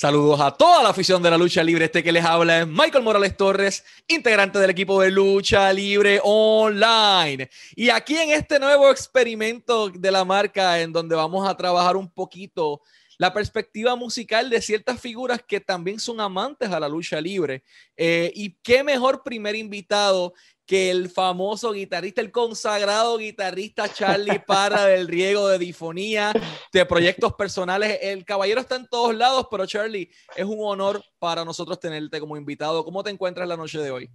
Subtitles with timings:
[0.00, 1.84] Saludos a toda la afición de la lucha libre.
[1.84, 7.50] Este que les habla es Michael Morales Torres, integrante del equipo de lucha libre online.
[7.76, 12.08] Y aquí en este nuevo experimento de la marca, en donde vamos a trabajar un
[12.08, 12.80] poquito
[13.20, 17.62] la perspectiva musical de ciertas figuras que también son amantes a la lucha libre.
[17.94, 20.32] Eh, y qué mejor primer invitado
[20.64, 26.32] que el famoso guitarrista, el consagrado guitarrista Charlie Parra del Riego de Difonía,
[26.72, 27.98] de proyectos personales.
[28.00, 32.38] El caballero está en todos lados, pero Charlie, es un honor para nosotros tenerte como
[32.38, 32.82] invitado.
[32.86, 34.10] ¿Cómo te encuentras la noche de hoy?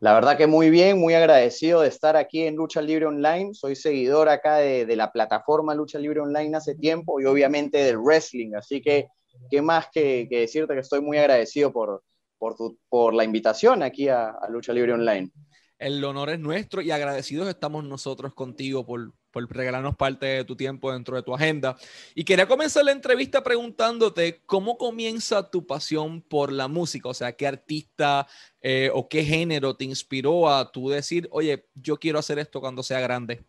[0.00, 3.52] La verdad que muy bien, muy agradecido de estar aquí en Lucha Libre Online.
[3.52, 8.54] Soy seguidor acá de, la plataforma Lucha Libre Online hace tiempo y obviamente del wrestling.
[8.54, 9.08] Así que,
[9.50, 12.02] ¿qué más que, decirte que estoy muy agradecido por,
[12.38, 12.56] por,
[12.88, 15.30] por la invitación aquí a, Lucha Libre Online.
[15.78, 20.56] El honor es nuestro y agradecidos estamos nosotros contigo por, por regalarnos parte de tu
[20.56, 21.76] tiempo dentro de tu agenda.
[22.14, 27.32] Y quería comenzar la entrevista preguntándote cómo comienza tu pasión por la música, o sea,
[27.32, 28.26] qué artista
[28.60, 32.82] eh, o qué género te inspiró a tú decir, oye, yo quiero hacer esto cuando
[32.82, 33.44] sea grande.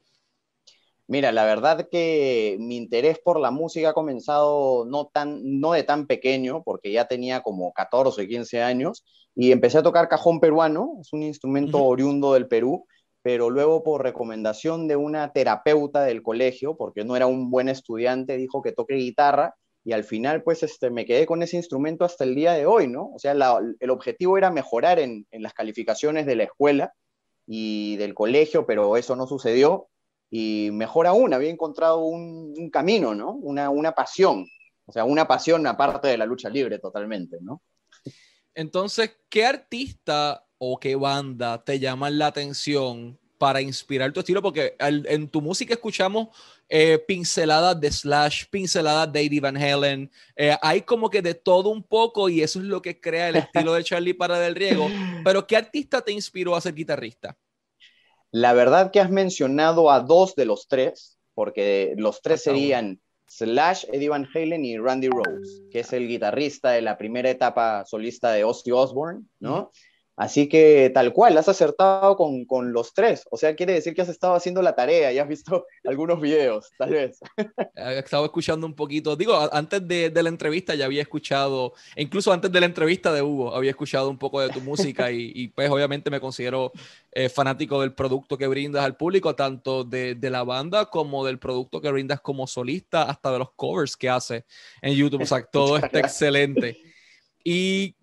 [1.09, 5.81] Mira, la verdad que mi interés por la música ha comenzado no, tan, no de
[5.81, 10.97] tan pequeño, porque ya tenía como 14, 15 años, y empecé a tocar cajón peruano,
[11.01, 12.85] es un instrumento oriundo del Perú,
[13.21, 18.37] pero luego por recomendación de una terapeuta del colegio, porque no era un buen estudiante,
[18.37, 22.23] dijo que toque guitarra, y al final pues este, me quedé con ese instrumento hasta
[22.23, 23.11] el día de hoy, ¿no?
[23.13, 26.93] O sea, el objetivo era mejorar en, en las calificaciones de la escuela
[27.47, 29.89] y del colegio, pero eso no sucedió
[30.29, 33.31] y mejor aún, había encontrado un, camino, ¿no?
[33.31, 34.45] Una, una, pasión,
[34.85, 37.63] o sea, una pasión aparte de la lucha libre totalmente, ¿no?
[38.53, 44.41] Entonces, ¿qué artista o qué banda te llaman la atención para inspirar tu estilo?
[44.41, 46.27] Porque en tu música escuchamos
[46.67, 51.69] eh, pinceladas de Slash, pinceladas de Eddie Van Halen, eh, hay como que de todo
[51.69, 54.87] un poco y eso es lo que crea el estilo de Charlie para del Riego.
[55.23, 57.35] Pero ¿qué artista te inspiró a ser guitarrista?
[58.31, 63.85] La verdad que has mencionado a dos de los tres, porque los tres serían Slash,
[63.91, 68.31] Eddie Van Halen y Randy Rhodes, que es el guitarrista de la primera etapa solista
[68.31, 69.71] de Ozzy Osbourne, ¿no?
[70.19, 73.25] Así que tal cual, has acertado con, con, los tres.
[73.31, 76.71] O sea, quiere decir que has estado haciendo la tarea y has visto algunos videos,
[76.77, 77.19] tal vez.
[77.77, 79.15] He estado escuchando un poquito.
[79.15, 83.21] Digo, antes de, de, la entrevista ya había escuchado, incluso antes de la entrevista de
[83.21, 86.73] Hugo, había escuchado un poco de tu música y, y pues obviamente me considero
[87.13, 91.39] eh, fanático del producto que brindas al público, tanto de, de, la banda como del
[91.39, 94.43] producto que brindas como solista, hasta de los covers que hace
[94.81, 95.21] en YouTube.
[95.21, 96.77] O sea, todo está excelente.
[97.41, 97.95] Y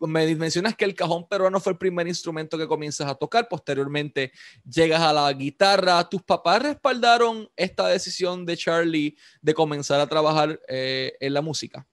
[0.00, 4.32] me mencionas que el cajón peruano fue el primer instrumento que comienzas a tocar, posteriormente
[4.64, 6.08] llegas a la guitarra.
[6.08, 11.86] ¿Tus papás respaldaron esta decisión de Charlie de comenzar a trabajar eh, en la música?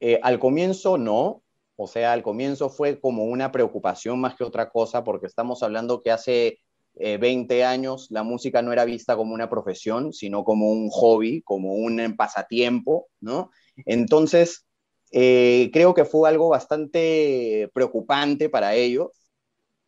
[0.00, 1.42] Eh, al comienzo no,
[1.76, 6.02] o sea, al comienzo fue como una preocupación más que otra cosa, porque estamos hablando
[6.02, 6.60] que hace
[6.96, 11.42] 20 eh, años la música no era vista como una profesión, sino como un hobby,
[11.42, 13.50] como un pasatiempo, ¿no?
[13.84, 14.66] Entonces,
[15.16, 19.12] eh, creo que fue algo bastante preocupante para ellos,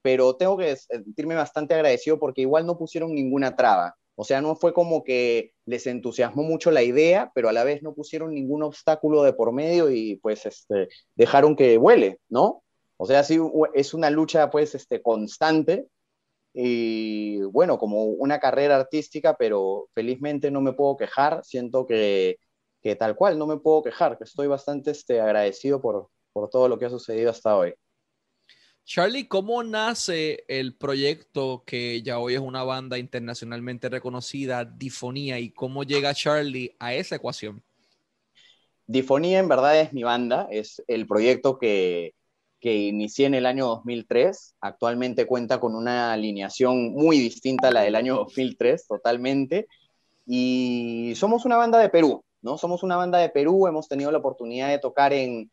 [0.01, 3.97] pero tengo que sentirme bastante agradecido porque igual no pusieron ninguna traba.
[4.15, 7.83] O sea, no fue como que les entusiasmó mucho la idea, pero a la vez
[7.83, 12.63] no pusieron ningún obstáculo de por medio y pues este, dejaron que vuele, ¿no?
[12.97, 13.41] O sea, sí,
[13.75, 15.89] es una lucha pues este, constante
[16.55, 21.45] y bueno, como una carrera artística, pero felizmente no me puedo quejar.
[21.45, 22.39] Siento que
[22.87, 26.69] que tal cual, no me puedo quejar, que estoy bastante este, agradecido por, por todo
[26.69, 27.75] lo que ha sucedido hasta hoy.
[28.85, 35.51] Charlie, ¿cómo nace el proyecto que ya hoy es una banda internacionalmente reconocida, Difonía, y
[35.51, 37.61] cómo llega Charlie a esa ecuación?
[38.87, 42.15] Difonía en verdad es mi banda, es el proyecto que,
[42.61, 44.55] que inicié en el año 2003.
[44.61, 49.67] Actualmente cuenta con una alineación muy distinta a la del año 2003, totalmente.
[50.25, 52.59] Y somos una banda de Perú, ¿no?
[52.59, 55.51] Somos una banda de Perú, hemos tenido la oportunidad de tocar en,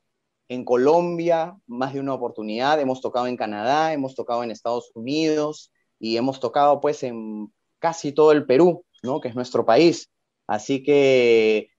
[0.66, 6.16] Colombia, más de una oportunidad, hemos tocado en Canadá, hemos tocado en Estados Unidos y
[6.18, 9.20] hemos tocado pues en casi todo el Perú, ¿no?
[9.20, 10.12] Que es nuestro país.
[10.46, 11.70] Así que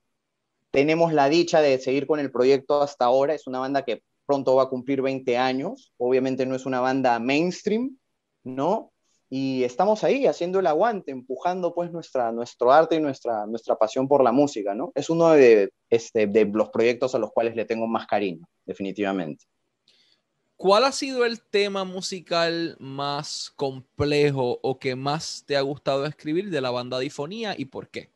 [0.73, 3.35] tenemos la dicha de seguir con el proyecto hasta ahora.
[3.35, 5.93] Es una banda que pronto va a cumplir 20 años.
[5.97, 7.97] Obviamente no es una banda mainstream,
[8.43, 8.91] ¿no?
[9.31, 14.07] Y estamos ahí haciendo el aguante, empujando pues nuestra, nuestro arte y nuestra, nuestra pasión
[14.07, 14.93] por la música, ¿no?
[14.95, 19.47] Es uno de, este, de los proyectos a los cuales le tengo más cariño, definitivamente.
[20.57, 26.51] ¿Cuál ha sido el tema musical más complejo o que más te ha gustado escribir
[26.51, 28.14] de la banda Difonía y por qué?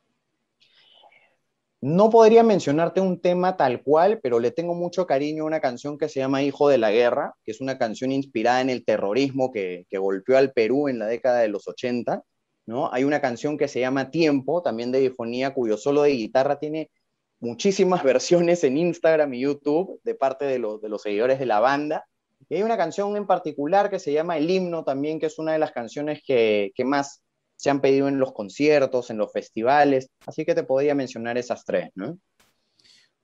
[1.81, 5.97] No podría mencionarte un tema tal cual, pero le tengo mucho cariño a una canción
[5.97, 9.53] que se llama Hijo de la Guerra, que es una canción inspirada en el terrorismo
[9.53, 12.25] que, golpeó al Perú en la década de los 80.
[12.67, 12.93] ¿no?
[12.93, 16.91] Hay una canción que se llama Tiempo, también de difonía, cuyo solo de guitarra tiene
[17.39, 22.05] muchísimas versiones en Instagram y YouTube de parte de, de los seguidores de la banda.
[22.49, 25.53] Y hay una canción en particular que se llama El Himno también, que es una
[25.53, 27.23] de las canciones que, que más
[27.59, 31.65] se han pedido en los conciertos, en los festivales, así que te podría mencionar esas
[31.65, 32.19] tres, ¿no?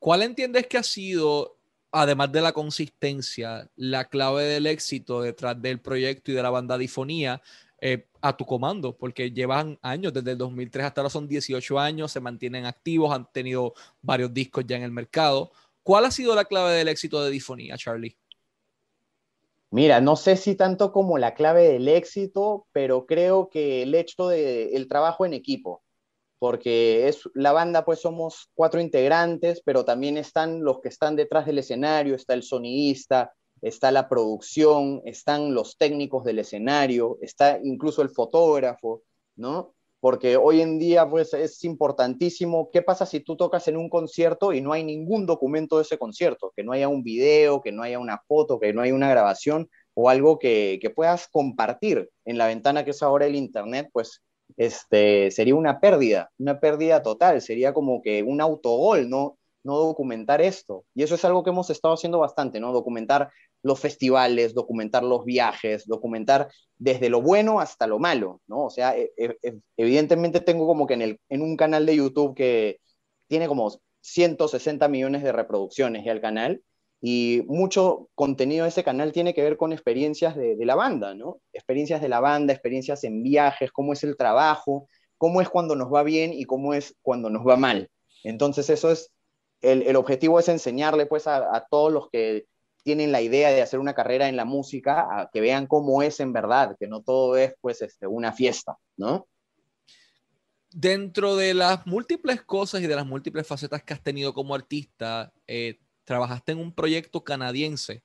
[0.01, 1.57] ¿Cuál entiendes que ha sido,
[1.93, 6.77] además de la consistencia, la clave del éxito detrás del proyecto y de la banda
[6.77, 7.41] Difonía
[7.81, 8.97] eh, a tu comando?
[8.97, 13.31] Porque llevan años, desde el 2003 hasta ahora son 18 años, se mantienen activos, han
[13.31, 13.73] tenido
[14.03, 15.53] varios discos ya en el mercado.
[15.85, 18.19] ¿Cuál ha sido la clave del éxito de Difonía, Charlie?
[19.75, 24.29] Mira, no sé si tanto como la clave del éxito, pero creo que el hecho
[24.29, 25.83] de el trabajo en equipo,
[26.39, 31.45] porque es la banda, pues somos cuatro integrantes, pero también están los que están detrás
[31.47, 38.01] del escenario, está el sonidista, está la producción, están los técnicos del escenario, está incluso
[38.03, 39.03] el fotógrafo,
[39.35, 39.74] ¿no?
[40.05, 44.53] Porque hoy en día pues es importantísimo qué pasa si tú tocas en un concierto
[44.53, 47.83] y no hay ningún documento de ese concierto, que no haya un video, que no
[47.83, 52.37] haya una foto, que no haya una grabación o algo que, que puedas compartir en
[52.37, 54.23] la ventana que es ahora el Internet, pues
[54.59, 59.39] este, sería una pérdida, una pérdida total, sería como que un autogol, ¿no?
[59.65, 60.85] No documentar esto.
[60.95, 62.73] Y eso es algo que hemos estado haciendo bastante, ¿no?
[62.73, 63.31] Documentar
[63.63, 68.67] los festivales, documentar los viajes, documentar desde lo bueno hasta lo malo, ¿no?
[68.67, 71.97] O sea, e, e, e, evidentemente tengo como que en, el, en un canal de
[71.97, 72.81] YouTube que
[73.27, 73.73] tiene como
[74.03, 76.63] 160 millones de reproducciones ya el canal,
[77.07, 81.39] y mucho contenido de ese canal tiene que ver con experiencias de, la banda, ¿no?
[81.53, 84.89] Experiencias de la banda, experiencias en viajes, cómo es el trabajo,
[85.19, 87.91] cómo es cuando nos va bien y cómo es cuando nos va mal.
[88.23, 89.13] Entonces eso es,
[89.73, 92.47] el, objetivo es enseñarle pues a todos los que
[92.85, 96.21] tienen la idea de hacer una carrera en la música, a que vean cómo es
[96.21, 99.27] en verdad, que no todo es pues este, una fiesta, ¿no?
[100.71, 105.33] Dentro de las múltiples cosas y de las múltiples facetas que has tenido como artista,
[105.47, 108.03] eh, trabajaste en un proyecto canadiense.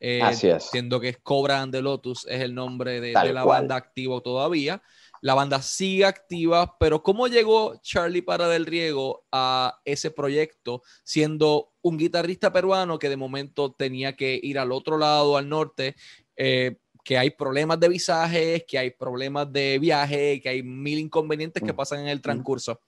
[0.00, 0.64] Eh, Así es.
[0.64, 4.20] Siendo que es Cobra and the Lotus, es el nombre de, de la banda activo
[4.20, 4.82] todavía.
[5.20, 11.72] La banda sigue activa, pero ¿cómo llegó Charlie Para del Riego a ese proyecto siendo
[11.82, 15.96] un guitarrista peruano que de momento tenía que ir al otro lado, al norte,
[16.36, 21.62] eh, que hay problemas de visajes, que hay problemas de viaje, que hay mil inconvenientes
[21.62, 21.76] que mm.
[21.76, 22.80] pasan en el transcurso?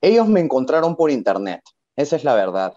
[0.00, 1.62] Ellos me encontraron por internet,
[1.96, 2.74] esa es la verdad.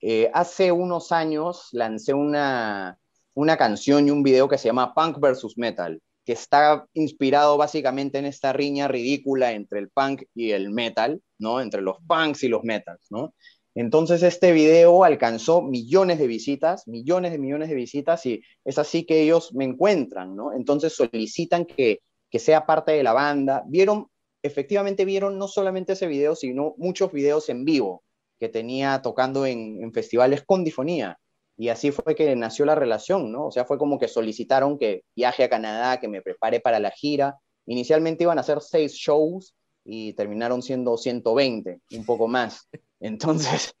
[0.00, 2.98] Eh, hace unos años lancé una,
[3.34, 8.18] una canción y un video que se llama Punk versus Metal que está inspirado básicamente
[8.18, 11.60] en esta riña ridícula entre el punk y el metal, ¿no?
[11.60, 13.34] Entre los punks y los metals, ¿no?
[13.74, 19.04] Entonces este video alcanzó millones de visitas, millones de millones de visitas y es así
[19.04, 20.52] que ellos me encuentran, ¿no?
[20.52, 21.98] Entonces solicitan que,
[22.30, 23.64] que sea parte de la banda.
[23.66, 24.06] Vieron,
[24.40, 28.04] efectivamente vieron no solamente ese video, sino muchos videos en vivo
[28.38, 31.18] que tenía tocando en, en festivales con difonía.
[31.60, 33.48] Y así fue que nació la relación, ¿no?
[33.48, 36.90] O sea, fue como que solicitaron que viaje a Canadá, que me prepare para la
[36.90, 37.38] gira.
[37.66, 39.54] Inicialmente iban a hacer seis shows
[39.84, 42.66] y terminaron siendo 120, un poco más.
[43.00, 43.74] Entonces,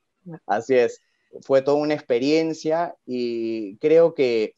[0.46, 1.00] así es,
[1.40, 4.56] fue toda una experiencia y creo que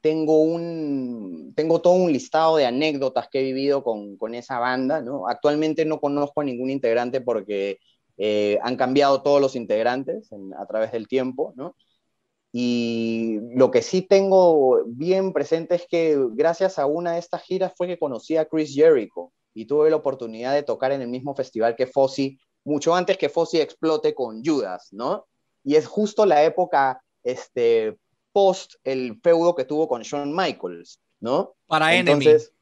[0.00, 5.02] tengo, un, tengo todo un listado de anécdotas que he vivido con, con esa banda,
[5.02, 5.26] ¿no?
[5.26, 7.80] Actualmente no conozco a ningún integrante porque
[8.16, 11.74] eh, han cambiado todos los integrantes a través del tiempo, ¿no?
[12.52, 17.72] Y lo que sí tengo bien presente es que gracias a una de estas giras
[17.74, 21.34] fue que conocí a Chris Jericho y tuve la oportunidad de tocar en el mismo
[21.34, 25.26] festival que Fozzy, mucho antes que Fozzy explote con Judas, ¿no?
[25.64, 27.96] Y es justo la época este,
[28.32, 31.54] post el feudo que tuvo con Shawn Michaels, ¿no?
[31.66, 32.52] Para Entonces,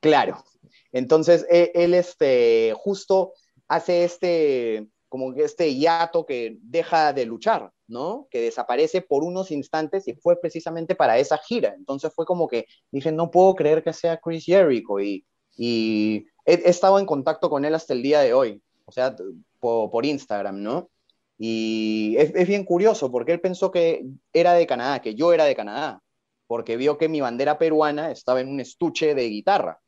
[0.00, 0.44] Claro.
[0.92, 3.32] Entonces, él, él este, justo
[3.68, 8.26] hace este, como que este hiato que deja de luchar, ¿no?
[8.30, 11.74] Que desaparece por unos instantes y fue precisamente para esa gira.
[11.76, 15.24] Entonces fue como que dije, no puedo creer que sea Chris Jericho y,
[15.56, 19.14] y he, estado en contacto con él hasta el día de hoy, o sea,
[19.60, 20.90] por, Instagram, ¿no?
[21.38, 25.44] Y es, es, bien curioso porque él pensó que era de Canadá, que yo era
[25.44, 26.00] de Canadá,
[26.46, 29.80] porque vio que mi bandera peruana estaba en un estuche de guitarra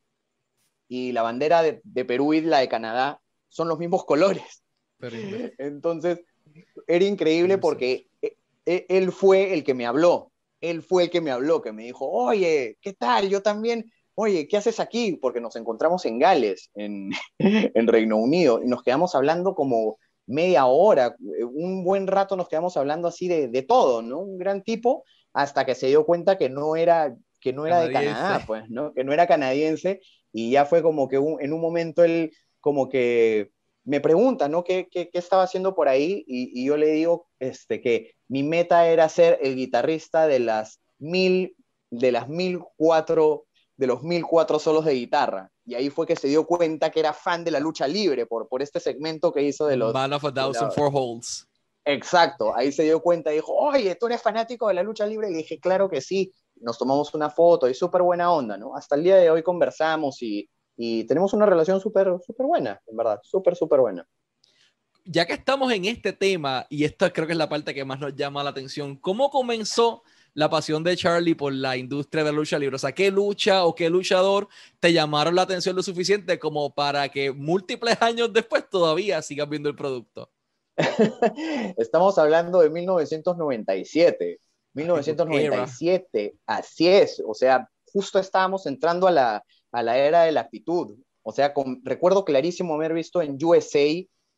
[0.87, 4.63] y la bandera de, de Perú y la de Canadá son los mismos colores.
[5.57, 6.21] Entonces,
[6.87, 11.21] era increíble porque e, e, él fue el que me habló, él fue el que
[11.21, 13.29] me habló, que me dijo, oye, ¿qué tal?
[13.29, 15.13] Yo también oye, ¿qué haces aquí?
[15.13, 20.65] Porque nos encontramos en Gales, en, en Reino Unido, y nos quedamos hablando como media
[20.65, 21.15] hora,
[21.53, 24.19] un buen rato nos quedamos hablando así de, de todo, ¿no?
[24.19, 27.93] Un gran tipo, hasta que se dio cuenta que no era, que no era de
[27.93, 28.91] Canadá, pues, ¿no?
[28.93, 30.01] Que no era canadiense,
[30.33, 33.51] y ya fue como que en un momento él como que
[33.87, 34.65] me pregunta, ¿no?
[34.65, 36.25] ¿Qué, qué, qué estaba haciendo por ahí?
[36.27, 40.81] Y, y, yo le digo este, que mi meta era ser el guitarrista de las
[40.99, 41.55] mil,
[41.89, 43.45] de las mil cuatro,
[43.77, 45.49] de los mil cuatro solos de guitarra.
[45.65, 48.49] Y ahí fue que se dio cuenta que era fan de la lucha libre por,
[48.49, 49.93] por este segmento que hizo de los...
[49.93, 51.47] Man of a Thousand Four Holes.
[51.85, 55.29] Exacto, ahí se dio cuenta y dijo, oye, ¿tú eres fanático de la lucha libre?
[55.29, 56.33] Y le dije, claro que sí.
[56.59, 58.75] Nos tomamos una foto y súper buena onda, ¿no?
[58.75, 62.95] Hasta el día de hoy conversamos y, y tenemos una relación súper, súper buena, en
[62.95, 64.07] verdad, súper, súper buena.
[65.03, 67.99] Ya que estamos en este tema, y esta creo que es la parte que más
[67.99, 70.03] nos llama la atención, ¿cómo comenzó
[70.33, 72.75] la pasión de Charlie por la industria de la lucha libre?
[72.75, 74.47] O sea, ¿qué lucha o qué luchador
[74.79, 79.69] te llamaron la atención lo suficiente como para que múltiples años después todavía sigas viendo
[79.69, 80.29] el producto?
[81.77, 84.39] Estamos hablando de 1997.
[84.73, 87.23] 1997, así es.
[87.25, 90.97] O sea, justo estábamos entrando a la, a la era de la actitud.
[91.23, 93.87] O sea, con, recuerdo clarísimo haber visto en USA,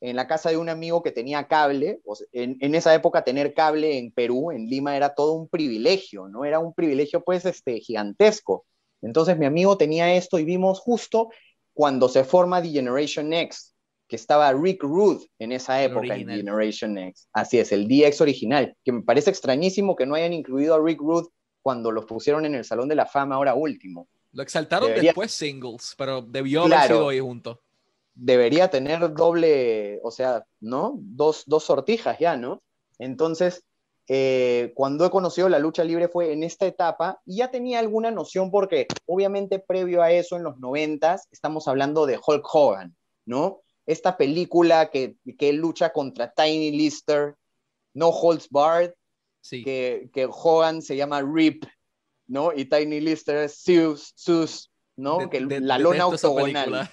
[0.01, 3.23] en la casa de un amigo que tenía cable, o sea, en, en, esa época
[3.23, 6.45] tener cable en Perú, en Lima, era todo un privilegio, ¿no?
[6.45, 8.65] Era un privilegio pues este, gigantesco.
[9.01, 11.29] Entonces mi amigo tenía esto y vimos justo
[11.73, 13.73] cuando se forma The Generation X,
[14.07, 17.29] que estaba Rick Rude en esa época en Generation X.
[17.31, 20.99] Así es, el DX original, que me parece extrañísimo que no hayan incluido a Rick
[20.99, 21.27] Rude
[21.61, 24.09] cuando los pusieron en el Salón de la Fama ahora último.
[24.31, 27.61] Lo exaltaron debería, después singles, pero debió claro, haber sido ahí junto.
[28.13, 30.95] Debería tener doble, o sea, ¿no?
[30.99, 32.61] Dos, dos sortijas ya, ¿no?
[32.99, 33.63] Entonces,
[34.11, 38.09] eh, cuando he conocido la lucha libre fue en esta etapa y ya tenía alguna
[38.09, 42.95] noción porque obviamente previo a eso, en los noventas, estamos hablando de Hulk Hogan,
[43.25, 43.61] ¿no?
[43.85, 47.35] Esta película que, que lucha contra Tiny Lister,
[47.93, 48.93] No Holds Barred,
[49.41, 49.63] sí.
[49.63, 51.63] que, que Hogan se llama Rip
[52.29, 52.53] ¿no?
[52.55, 55.17] Y Tiny Lister Zeus, Zeus, ¿no?
[55.17, 56.65] De, que de, la lona octogonal.
[56.65, 56.91] Película.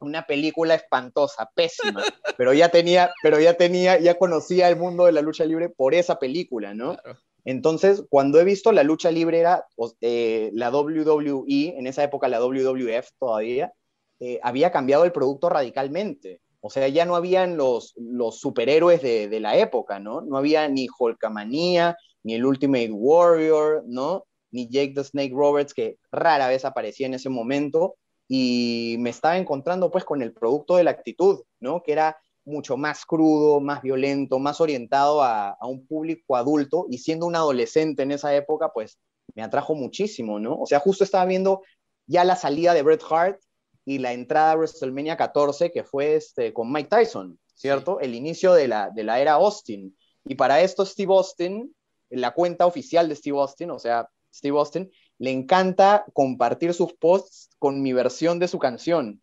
[0.00, 2.02] Una película espantosa, pésima,
[2.36, 5.94] pero ya tenía, pero ya tenía, ya conocía el mundo de la lucha libre por
[5.94, 6.96] esa película, ¿no?
[6.96, 7.18] Claro.
[7.44, 9.66] Entonces, cuando he visto la lucha libre era
[10.00, 13.72] eh, la WWE, en esa época la WWF todavía,
[14.20, 16.40] eh, había cambiado el producto radicalmente.
[16.60, 20.22] O sea, ya no habían los, los superhéroes de, de, la época, ¿no?
[20.22, 24.24] No había ni Hulkamania, ni el Ultimate Warrior, ¿no?
[24.54, 27.96] Ni Jake the Snake Roberts, que rara vez aparecía en ese momento,
[28.28, 31.82] y me estaba encontrando pues con el producto de la actitud, ¿no?
[31.82, 36.98] Que era mucho más crudo, más violento, más orientado a, a, un público adulto, y
[36.98, 38.96] siendo un adolescente en esa época, pues
[39.34, 40.56] me atrajo muchísimo, ¿no?
[40.56, 41.62] O sea, justo estaba viendo
[42.06, 43.40] ya la salida de Bret Hart
[43.84, 47.98] y la entrada a WrestleMania 14, que fue este, con Mike Tyson, ¿cierto?
[47.98, 49.96] El inicio de la, de la era Austin.
[50.24, 51.74] Y para esto Steve Austin,
[52.10, 57.50] la cuenta oficial de Steve Austin, o sea, Steve Austin, le encanta compartir sus posts
[57.58, 59.22] con mi versión de su canción.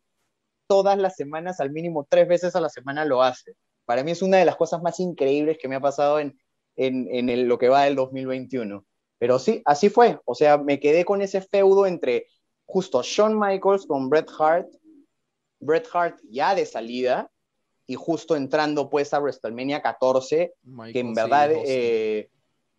[0.67, 3.53] Todas las semanas, al mínimo tres veces a la semana lo hace.
[3.85, 6.39] Para mí es una de las cosas más increíbles que me ha pasado en,
[6.77, 8.85] en, en el, lo que va del 2021.
[9.17, 10.19] Pero sí, así fue.
[10.25, 12.27] O sea, me quedé con ese feudo entre
[12.65, 14.69] justo Shawn Michaels con Bret Hart,
[15.59, 17.29] Bret Hart ya de salida
[17.85, 21.49] y justo entrando pues a WrestleMania 14, Michael, que en verdad...
[21.49, 22.29] Sí, eh,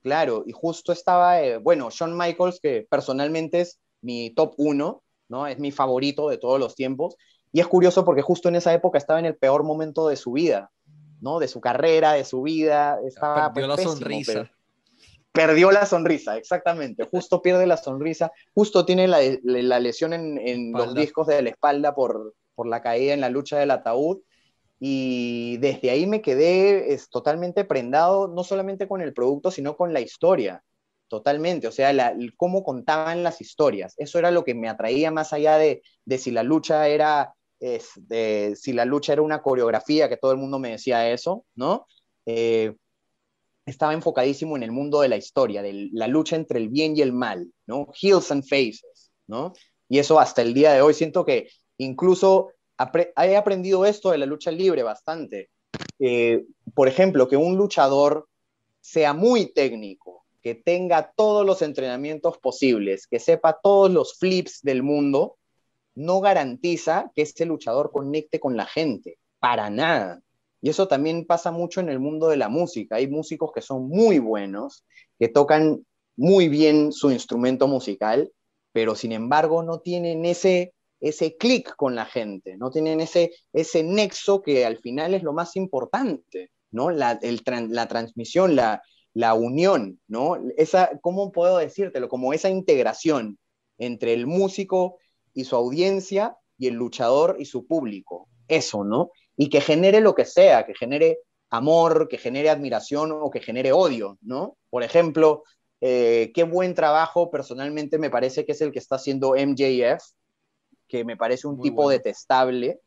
[0.02, 5.46] Claro, y justo estaba, eh, bueno, Shawn Michaels, que personalmente es mi top uno, ¿no?
[5.46, 7.16] Es mi favorito de todos los tiempos.
[7.52, 10.32] Y es curioso porque justo en esa época estaba en el peor momento de su
[10.32, 10.70] vida,
[11.20, 11.38] ¿no?
[11.38, 12.98] De su carrera, de su vida.
[13.06, 14.50] Estaba, perdió pues, la pésimo, sonrisa.
[15.30, 17.04] Perdió la sonrisa, exactamente.
[17.04, 18.32] Justo pierde la sonrisa.
[18.54, 22.82] Justo tiene la, la lesión en, en los discos de la espalda por, por la
[22.82, 24.18] caída en la lucha del ataúd
[24.84, 29.92] y desde ahí me quedé es, totalmente prendado, no solamente con el producto, sino con
[29.92, 30.64] la historia,
[31.06, 35.32] totalmente, o sea, la, cómo contaban las historias, eso era lo que me atraía más
[35.32, 40.32] allá de, de si la lucha era, si la lucha era una coreografía, que todo
[40.32, 41.86] el mundo me decía eso, ¿no?
[42.26, 42.74] Eh,
[43.64, 47.02] estaba enfocadísimo en el mundo de la historia, de la lucha entre el bien y
[47.02, 47.86] el mal, ¿no?
[48.02, 49.52] Heels and faces, ¿no?
[49.88, 51.46] Y eso hasta el día de hoy siento que
[51.78, 52.48] incluso
[53.16, 55.50] he aprendido esto de la lucha libre bastante.
[55.98, 58.28] Eh, por ejemplo, que un luchador
[58.80, 64.82] sea muy técnico, que tenga todos los entrenamientos posibles, que sepa todos los flips del
[64.82, 65.36] mundo,
[65.94, 70.20] no garantiza que ese luchador conecte con la gente, para nada.
[70.60, 72.96] Y eso también pasa mucho en el mundo de la música.
[72.96, 74.84] Hay músicos que son muy buenos,
[75.18, 75.84] que tocan
[76.16, 78.32] muy bien su instrumento musical,
[78.72, 80.72] pero sin embargo no tienen ese,
[81.02, 85.32] ese clic con la gente, no tienen ese, ese nexo que al final es lo
[85.32, 86.90] más importante, ¿no?
[86.90, 88.80] La, la transmisión, la,
[89.12, 90.38] la unión, ¿no?
[90.56, 92.08] Esa, ¿cómo puedo decírtelo?
[92.08, 93.36] Como esa integración
[93.78, 94.98] entre el músico
[95.34, 98.28] y su audiencia y el luchador y su público.
[98.46, 99.10] Eso, ¿no?
[99.36, 101.18] Y que genere lo que sea, que genere
[101.50, 104.56] amor, que genere admiración o que genere odio, ¿no?
[104.70, 105.42] Por ejemplo,
[105.80, 110.00] eh, qué buen trabajo personalmente me parece que es el que está haciendo MJF,
[110.92, 112.82] que me parece un tipo detestable,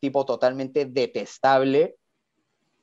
[0.00, 1.96] tipo totalmente detestable,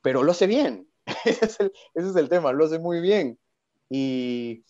[0.04, 0.88] pero lo hace bien.
[1.26, 3.40] ese, es el, ese es el tema, lo hace muy bien.
[3.90, 4.64] Y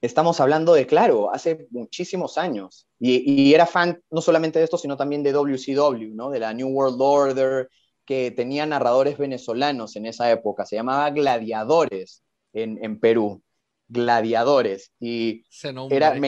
[0.00, 2.88] estamos hablando de, claro, hace muchísimos años.
[2.98, 6.30] Y, era fan no solamente de esto, sino también de WCW, ¿no?
[6.30, 7.70] De la New World Order,
[8.04, 10.66] que tenía narradores venezolanos en esa época.
[10.66, 13.44] Se llamaba Gladiadores en, en Perú.
[13.86, 14.90] Gladiadores.
[14.98, 15.44] Y
[15.88, 16.18] era,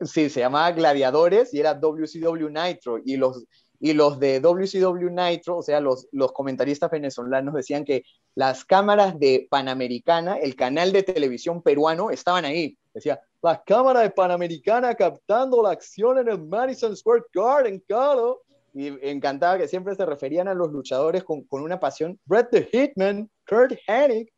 [0.00, 2.98] sí, se llamaba Gladiadores y era WCW Nitro.
[3.04, 3.44] Y los,
[3.78, 9.18] y los de WCW Nitro, o sea, los, los comentaristas venezolanos decían que las cámaras
[9.18, 12.76] de Panamericana, el canal de televisión peruano, estaban ahí.
[12.92, 18.42] Decía, la cámara de Panamericana captando la acción en el Madison Square Garden, claro.
[18.74, 22.18] Y encantaba que siempre se referían a los luchadores con, con una pasión.
[22.26, 24.30] Brett the Hitman, Kurt Hennig.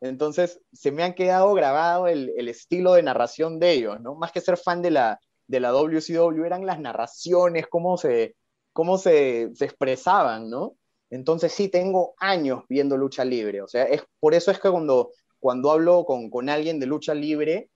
[0.00, 4.14] Entonces, se me han quedado grabado el, el estilo de narración de ellos, ¿no?
[4.14, 8.36] Más que ser fan de la, de la WCW, eran las narraciones, cómo se,
[8.72, 10.76] cómo se, se expresaban, ¿no?
[11.10, 15.10] Entonces sí tengo años viendo lucha libre, o sea, es, por eso es que cuando,
[15.40, 17.68] cuando hablo con, con alguien de lucha libre,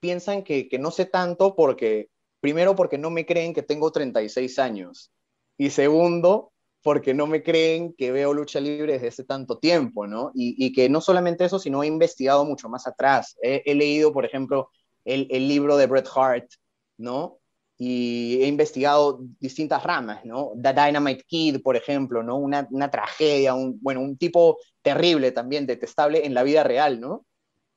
[0.00, 2.08] piensan que, que, no sé tanto porque,
[2.40, 5.12] primero porque no me creen que tengo 36 años
[5.58, 10.30] y segundo porque no me creen que veo lucha libre desde hace tanto tiempo, ¿no?
[10.34, 13.36] Y, y que no solamente eso, sino he investigado mucho más atrás.
[13.42, 14.70] He, he leído, por ejemplo,
[15.04, 16.48] el, el libro de Bret Hart,
[16.96, 17.40] ¿no?
[17.82, 20.52] y he investigado distintas ramas, ¿no?
[20.62, 22.36] The Dynamite Kid, por ejemplo, ¿no?
[22.36, 27.24] Una, una, tragedia, un, bueno, un tipo terrible también, detestable en la vida real, ¿no?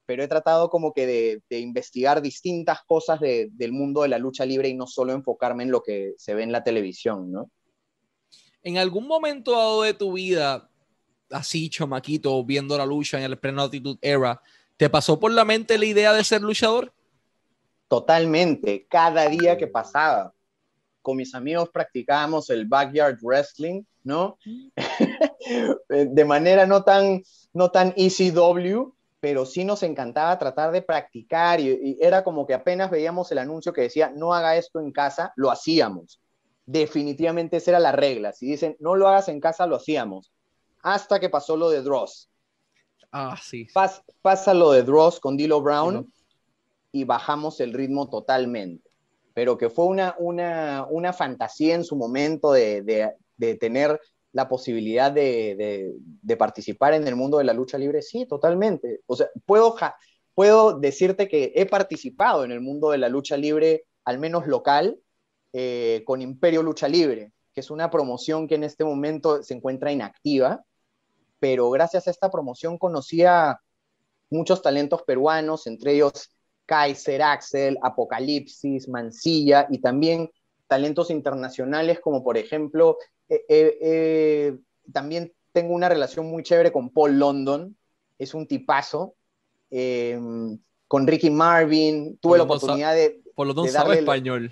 [0.05, 4.17] Pero he tratado como que de, de investigar distintas cosas de, del mundo de la
[4.17, 7.49] lucha libre y no solo enfocarme en lo que se ve en la televisión, ¿no?
[8.63, 10.69] En algún momento dado de tu vida,
[11.30, 14.41] así chamaquito, viendo la lucha en el pre-Altitude Era,
[14.78, 16.93] ¿te pasó por la mente la idea de ser luchador?
[17.89, 20.34] Totalmente, cada día que pasaba.
[21.02, 24.38] Con mis amigos practicábamos el backyard wrestling, ¿no?
[25.89, 27.21] de manera no tan,
[27.54, 32.89] no tan ECW, pero sí nos encantaba tratar de practicar y, era como que apenas
[32.89, 36.22] veíamos el anuncio que decía no haga esto en casa, lo hacíamos.
[36.65, 38.32] Definitivamente esa era la regla.
[38.32, 40.32] Si dicen no lo hagas en casa, lo hacíamos.
[40.82, 42.30] Hasta que pasó lo de Dross.
[43.12, 43.67] Ah, sí.
[43.73, 46.12] Pas, pasa lo de Dross con Dilo Brown
[46.91, 48.89] y bajamos el ritmo totalmente.
[49.34, 53.99] Pero que fue una, una, una fantasía en su momento de, de, de tener
[54.32, 59.02] la posibilidad de, de, de, participar en el mundo de la lucha libre, sí, totalmente.
[59.06, 59.76] O sea, puedo,
[60.34, 64.97] puedo decirte que he participado en el mundo de la lucha libre, al menos local,
[65.53, 69.91] eh, con Imperio Lucha Libre, que es una promoción que en este momento se encuentra
[69.91, 70.65] inactiva,
[71.39, 73.59] pero gracias a esta promoción conocí a
[74.29, 76.31] muchos talentos peruanos, entre ellos
[76.65, 80.31] Kaiser, Axel, Apocalipsis, Mancilla y también
[80.67, 82.97] talentos internacionales como por ejemplo,
[83.29, 84.57] eh, eh, eh,
[84.91, 87.77] también tengo una relación muy chévere con Paul London,
[88.17, 89.15] es un tipazo,
[89.69, 90.19] eh,
[90.87, 93.21] con Ricky Marvin, tuve la oportunidad de...
[93.35, 94.51] Por lo tanto, sabe español.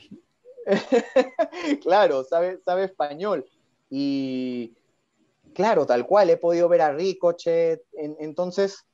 [1.81, 3.45] claro, sabe, sabe español.
[3.89, 4.73] Y
[5.53, 8.85] claro, tal cual, he podido ver a Ricochet, en, entonces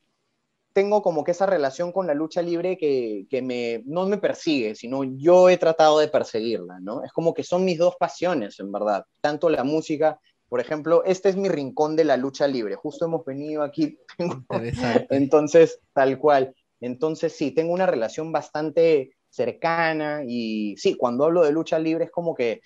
[0.73, 4.75] tengo como que esa relación con la lucha libre que, que, me, no me persigue,
[4.75, 7.03] sino yo he tratado de perseguirla, ¿no?
[7.03, 9.03] Es como que son mis dos pasiones, en verdad.
[9.19, 12.75] Tanto la música, por ejemplo, este es mi rincón de la lucha libre.
[12.75, 13.97] Justo hemos venido aquí.
[15.10, 16.53] Entonces, tal cual.
[16.80, 22.12] Entonces, sí, tengo una relación bastante cercana y sí, cuando hablo de lucha libre es
[22.12, 22.62] como que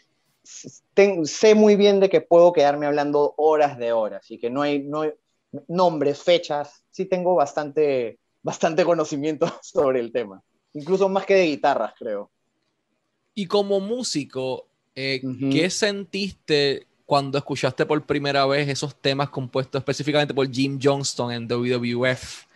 [0.94, 4.62] ten, sé muy bien de que puedo quedarme hablando horas de horas y que no
[4.62, 5.12] hay, no hay
[5.68, 10.42] nombres, fechas, sí tengo bastante, bastante conocimiento sobre el tema,
[10.74, 12.32] incluso más que de guitarras, creo.
[13.36, 15.52] Y como músico, eh, uh -huh.
[15.52, 21.48] ¿qué sentiste cuando escuchaste por primera vez esos temas compuestos específicamente por Jim Johnston en
[21.48, 22.51] WWF?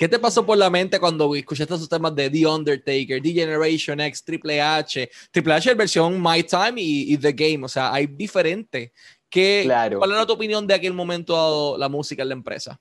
[0.00, 4.00] ¿Qué te pasó por la mente cuando escuchaste esos temas de The Undertaker, The Generation
[4.00, 7.66] X, Triple H, Triple H versión My Time y, y The Game?
[7.66, 8.92] O sea, hay diferentes.
[9.28, 9.98] ¿Qué, claro.
[9.98, 12.80] ¿Cuál era tu opinión de aquel momento dado la música en la empresa?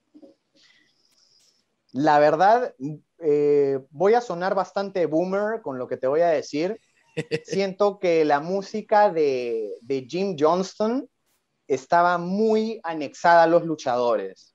[1.92, 2.76] la verdad,
[3.20, 6.80] eh, voy a sonar bastante boomer con lo que te voy a decir.
[7.44, 9.72] Siento que la música de,
[10.08, 11.10] Jim Johnston
[11.68, 14.49] estaba muy anexada a los luchadores,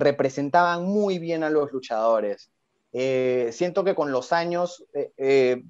[0.00, 2.50] representaban muy bien a los luchadores.
[2.92, 5.62] Eh, siento que con los años eh,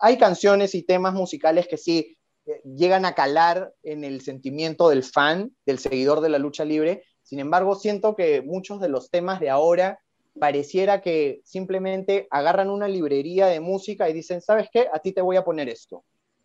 [0.00, 2.16] hay canciones y temas musicales que sí
[2.64, 7.04] llegan a calar en el sentimiento del fan, del seguidor de la lucha libre.
[7.22, 10.00] Sin embargo, siento que muchos de los temas de ahora
[10.38, 14.88] pareciera que simplemente agarran una librería de música y dicen, ¿sabes qué?
[14.92, 16.04] A ti te voy a poner esto.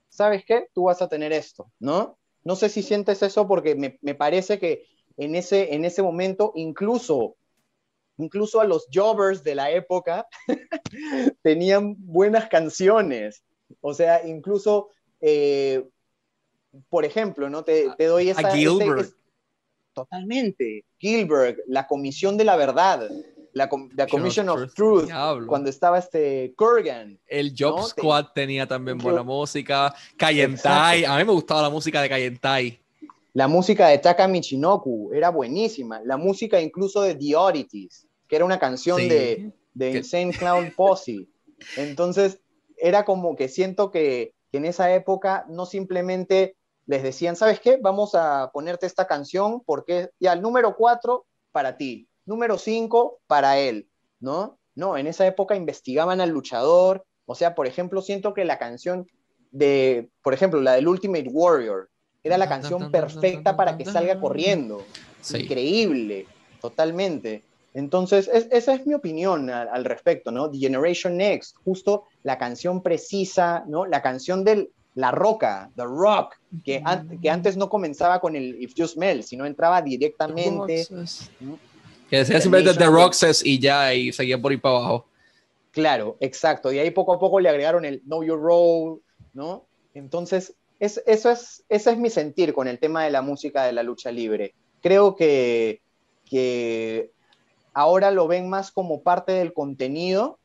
[0.10, 0.68] ¿Sabes qué?
[0.74, 2.18] Tú vas a tener esto, ¿no?
[2.44, 4.86] No sé si sientes eso porque me, parece que
[5.18, 7.36] en ese, en ese momento incluso,
[8.18, 10.28] incluso a los jobbers de la época
[11.44, 13.44] tenían buenas canciones.
[13.82, 15.84] O sea, incluso, eh,
[16.90, 17.64] por ejemplo, ¿no?
[17.64, 18.52] Te, doy esa...
[18.52, 19.12] Gilbert.
[19.94, 20.86] totalmente.
[21.00, 23.10] Gilbert, la Comisión de la Verdad
[23.58, 25.10] la, Commission of Truth,
[25.48, 27.20] cuando estaba este Kurgan.
[27.26, 29.94] El Job Squad tenía también buena música.
[30.16, 32.80] Kayentai, a mí me gustaba la música de Kayentai.
[33.38, 36.02] La música de Taka Michinoku era buenísima.
[36.04, 41.28] La música incluso de The Oddities, que era una canción de, de Insane Clown Posse.
[41.76, 42.42] Entonces,
[42.78, 46.56] era como que siento que, que en esa época no simplemente
[46.88, 47.78] les decían, ¿sabes qué?
[47.80, 53.60] Vamos a ponerte esta canción porque ya el número 4 para ti, número 5 para
[53.60, 53.88] él,
[54.20, 54.58] ¿no?
[54.74, 59.06] No, en esa época investigaban al luchador, o sea, por ejemplo, siento que la canción
[59.52, 61.92] de, por ejemplo, la del Ultimate Warrior,
[62.28, 64.86] era la canción perfecta para que salga corriendo.
[65.34, 66.26] Increíble,
[66.62, 67.44] totalmente.
[67.74, 70.50] Entonces, esa es mi opinión al, respecto, ¿no?
[70.50, 73.86] The Generation Next, justo la canción precisa, ¿no?
[73.86, 76.84] La canción de La Roca, The Rock, que,
[77.22, 80.88] que antes no comenzaba con el If You Smell, sino entraba directamente.
[82.10, 85.08] Que decía simplemente The Roxas y ya, y seguía por ahí para abajo.
[85.72, 86.72] Claro, exacto.
[86.72, 89.02] Y ahí poco a poco le agregaron el Know Your Role,
[89.34, 89.68] ¿no?
[89.94, 93.74] Entonces, es, eso es, ese es mi sentir con el tema de la música de
[93.74, 94.54] la lucha libre.
[94.82, 95.82] Creo que,
[96.26, 97.12] que
[97.74, 100.40] ahora lo ven más como parte del contenido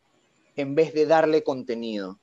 [0.56, 2.18] en vez de darle contenido.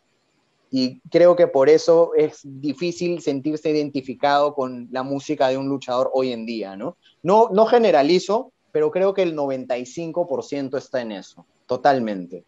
[0.72, 6.12] Y creo que por eso es difícil sentirse identificado con la música de un luchador
[6.13, 6.95] hoy en día, ¿no?
[7.24, 12.43] No, no generalizo, pero creo que el 95% está en eso, totalmente.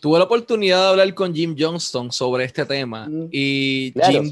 [0.00, 3.28] Tuve la oportunidad de hablar con Jim Johnston sobre este tema mm.
[3.32, 4.30] y Jim,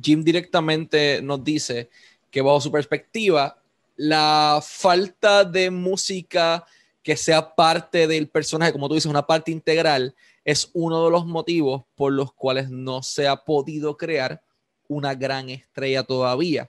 [0.00, 1.90] directamente nos dice
[2.30, 3.60] que bajo su perspectiva,
[3.96, 6.64] la falta de música
[7.02, 11.26] que sea parte del personaje, como tú dices, una parte integral, es uno de los
[11.26, 14.42] motivos por los cuales no se ha podido crear
[14.88, 16.68] una gran estrella todavía.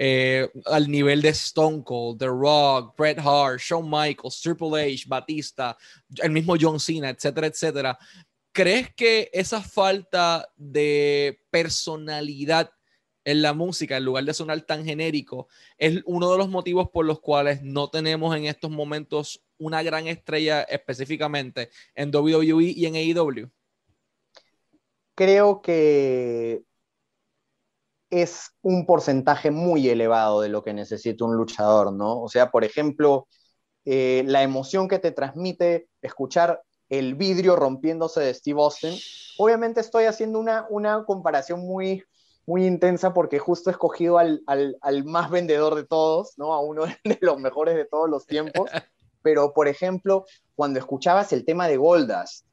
[0.00, 5.76] Eh, al nivel de Stone Cold, The Rock, Bret Hart, Shawn Michaels, Triple H, Batista,
[6.18, 7.98] el mismo John Cena, etcétera, etcétera.
[8.58, 12.72] ¿Crees que esa falta de personalidad
[13.22, 17.06] en la música, en lugar de sonar tan genérico, es uno de los motivos por
[17.06, 22.96] los cuales no tenemos en estos momentos una gran estrella específicamente en WWE y en
[22.96, 23.48] AEW?
[25.14, 26.64] Creo que
[28.10, 32.20] es un porcentaje muy elevado de lo que necesita un luchador, ¿no?
[32.22, 33.28] O sea, por ejemplo,
[33.84, 38.94] eh, la emoción que te transmite escuchar el vidrio rompiéndose de Steve Austin.
[39.38, 42.04] Obviamente estoy haciendo una, una comparación muy,
[42.46, 46.54] muy intensa porque justo he escogido al, al, más vendedor de todos, ¿no?
[46.54, 48.70] A uno de los mejores de todos los tiempos.
[49.22, 50.24] Pero, por ejemplo,
[50.54, 52.46] cuando escuchabas el tema de Goldust,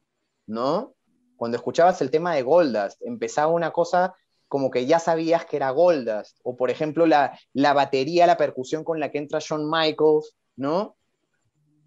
[0.46, 0.94] ¿no?
[1.36, 4.14] Cuando escuchabas el tema de Goldust, empezaba una cosa
[4.48, 8.84] como que ya sabías que era Goldust, o por ejemplo la, la batería, la percusión
[8.84, 10.96] con la que entra Shawn Michaels, ¿no?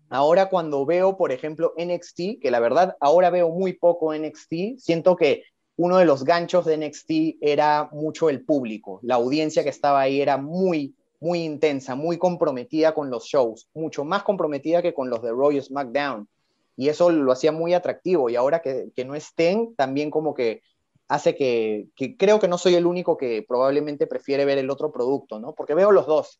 [0.10, 5.15] Ahora cuando veo, por ejemplo, NXT, que la verdad ahora veo muy poco NXT, siento
[5.15, 5.43] que
[5.78, 10.22] uno de los ganchos de NXT era mucho el público, la audiencia que estaba ahí
[10.22, 15.22] era muy, muy intensa, muy comprometida con los shows, mucho más comprometida que con los
[15.22, 16.28] de Royal SmackDown.
[16.76, 18.30] Y eso lo hacía muy atractivo.
[18.30, 20.62] Y ahora que, que no estén, también como que
[21.10, 25.39] hace que, creo que no soy el único que probablemente prefiere ver el otro producto,
[25.39, 25.54] ¿no?
[25.54, 26.39] Porque veo los dos,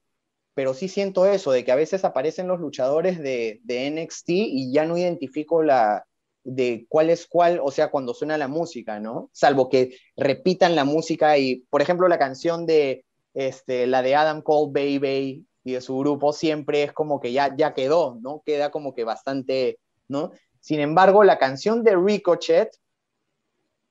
[0.54, 4.86] pero sí siento eso, de que a veces aparecen los luchadores de, NXT y ya
[4.86, 6.06] no identifico la
[6.44, 9.30] de cuál es cuál, o sea, cuando suena la música, ¿no?
[9.34, 14.42] Salvo que repitan la música y, por ejemplo, la canción de, este, la de Adam
[14.42, 18.42] Cole Baby y de su grupo siempre es como que ya, ya quedó, ¿no?
[18.46, 20.32] Queda como que bastante, ¿no?
[20.60, 22.72] Sin embargo, la canción de Ricochet,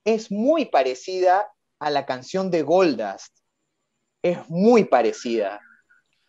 [0.04, 3.36] es muy parecida a la canción de Goldust.
[4.22, 5.60] Es muy parecida.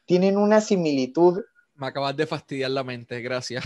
[0.09, 1.39] Tienen una similitud
[1.75, 3.63] Me acabas de fastidiar la mente, gracias.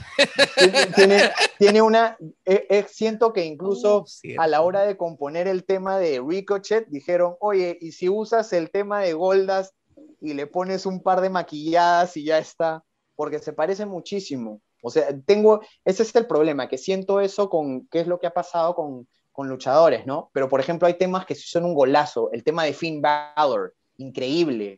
[1.57, 4.05] Tiene, una, eh, eh, siento que incluso oh,
[4.37, 8.71] a la hora de componer el tema de Ricochet, dijeron, oye, ¿y si usas el
[8.71, 9.73] tema de Goldas
[10.19, 12.83] y le pones un par de maquilladas y ya está?
[13.15, 14.61] Porque se parece muchísimo.
[14.81, 18.27] O sea, tengo, ese es el problema, que siento eso con, qué es lo que
[18.27, 20.29] ha pasado con, con luchadores, ¿no?
[20.33, 22.33] Pero, por ejemplo, hay temas que son un golazo.
[22.33, 24.75] El tema de Finn Balor, increíble.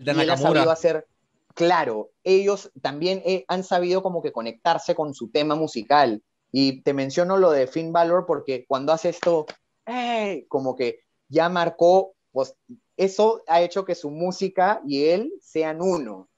[0.00, 1.06] De y él ha sabido hacer,
[1.54, 6.22] claro, ellos también eh, han sabido como que conectarse con su tema musical.
[6.50, 9.44] Y te menciono lo de Finn Balor porque cuando hace esto,
[9.86, 12.54] eh, como que ya marcó, pues
[12.96, 16.28] eso ha hecho que su música y él sean uno,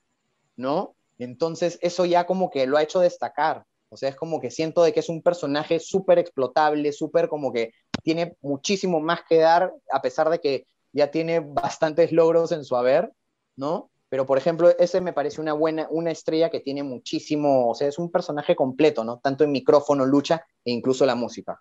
[0.56, 0.96] ¿no?
[1.18, 3.64] Entonces eso ya como que lo ha hecho destacar.
[3.90, 7.52] O sea, es como que siento de que es un personaje súper explotable, súper como
[7.52, 7.72] que
[8.02, 12.74] tiene muchísimo más que dar, a pesar de que ya tiene bastantes logros en su
[12.74, 13.12] haber,
[13.56, 13.90] ¿no?
[14.08, 17.88] Pero, por ejemplo, ese me parece una buena, una estrella que tiene muchísimo, o sea,
[17.88, 19.20] es un personaje completo, ¿no?
[19.20, 21.60] Tanto en micrófono, lucha e incluso la música.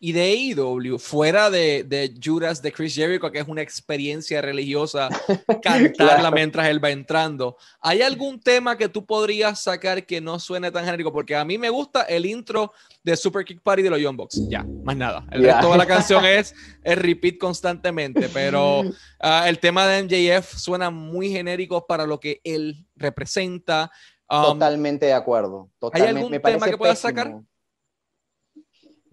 [0.00, 5.08] Y de AEW, fuera de, de, Judas de Chris Jericho, que es una experiencia religiosa
[5.62, 10.70] cantarla mientras él va entrando, ¿hay algún tema que tú podrías sacar que no suene
[10.70, 11.12] tan genérico?
[11.12, 14.48] Porque a mí me gusta el intro de Super Kick Party de los Young Bucks.
[14.48, 15.24] Ya, más nada.
[15.30, 18.82] El resto de la canción es el repeat constantemente, pero
[19.20, 23.90] ah, el tema de MJF suena muy genérico para lo que él representa.
[24.28, 25.70] Um, Totalmente de acuerdo.
[25.78, 26.18] Totalmente.
[26.18, 27.40] ¿Hay algún tema que puedas sacar?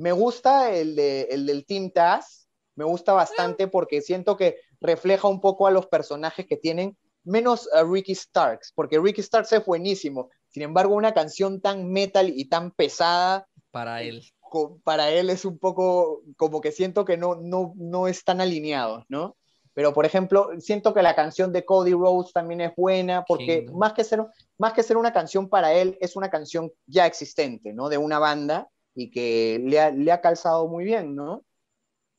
[0.04, 5.30] Me gusta el, de, el del Team Taz, me gusta bastante porque siento que refleja
[5.30, 9.66] un poco a los personajes que tienen, menos a Ricky Starks, porque Ricky Starks es
[9.66, 10.30] buenísimo.
[10.50, 13.48] Sin embargo, una canción tan metal y tan pesada.
[13.72, 14.22] Para él.
[14.84, 19.38] Para él es un poco como que siento que no, no, no están alineados, ¿no?
[19.74, 23.94] Pero, por ejemplo, siento que la canción de Cody Rhodes también es buena, porque más
[23.94, 24.22] que, ser,
[24.58, 27.88] más que ser una canción para él, es una canción ya existente, ¿no?
[27.88, 31.44] De una banda y que le ha, le ha calzado muy bien, ¿no?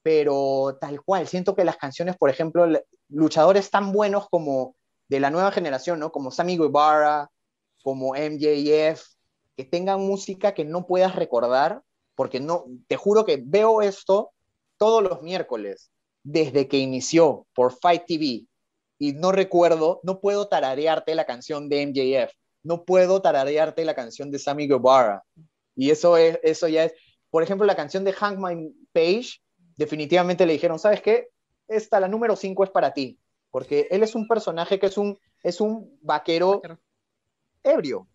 [0.03, 2.67] Pero tal cual, siento que las canciones, por ejemplo,
[3.09, 4.77] luchadores tan buenos como
[5.09, 6.13] de la nueva generación, ¿no?
[6.13, 7.31] Como Sammy Guevara,
[7.83, 9.03] como MJF,
[9.57, 11.83] que tengan música que no puedas recordar,
[12.15, 14.33] porque no, te juro que veo esto
[14.77, 15.91] todos los miércoles,
[16.23, 18.47] desde que inició por Fight TV,
[18.99, 22.33] y no recuerdo, no puedo tararearte la canción de MJF,
[22.63, 25.23] no puedo tararearte la canción de Sammy Guevara,
[25.77, 26.95] y eso, es, eso ya es,
[27.31, 29.41] por ejemplo, la canción de Hankman Page,
[29.77, 31.29] definitivamente le dijeron, ¿sabes qué?
[31.67, 33.19] Esta, la número 5 es para ti,
[33.51, 36.63] porque él es un personaje que es un, es un vaquero,
[37.63, 38.09] ebrio.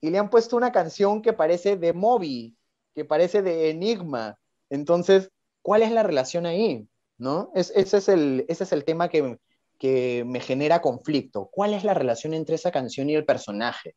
[0.00, 2.56] Y le han puesto una canción que parece de Moby,
[2.94, 4.38] que parece de Enigma.
[4.68, 5.30] Entonces,
[5.62, 6.86] ¿cuál es la relación ahí?
[7.18, 7.52] ¿No?
[7.54, 9.38] ese, es el, ese es el tema que,
[9.78, 11.48] que me genera conflicto.
[11.52, 13.94] ¿Cuál es la relación entre esa canción y el personaje?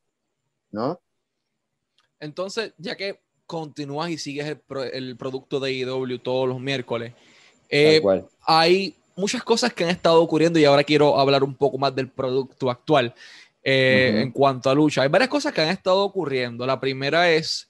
[0.70, 1.02] ¿No?
[2.26, 4.58] Entonces, ya que continúas y sigues
[4.94, 7.14] el, producto de IW todos los miércoles,
[7.70, 8.02] eh,
[8.42, 12.10] hay muchas cosas que han estado ocurriendo y ahora quiero hablar un poco más del
[12.10, 13.14] producto actual
[13.64, 15.02] eh, en cuanto a lucha.
[15.02, 16.66] Hay varias cosas que han estado ocurriendo.
[16.66, 17.70] La primera es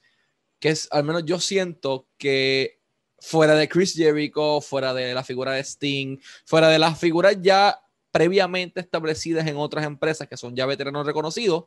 [0.58, 2.80] que es, al menos yo siento que
[3.18, 7.80] fuera de Chris Jericho, fuera de la figura de Sting, fuera de las figuras ya
[8.10, 11.64] previamente establecidas en otras empresas que son ya veteranos reconocidos,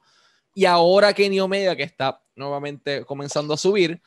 [0.53, 4.01] y ahora Kenny Omega, que está nuevamente comenzando a subir,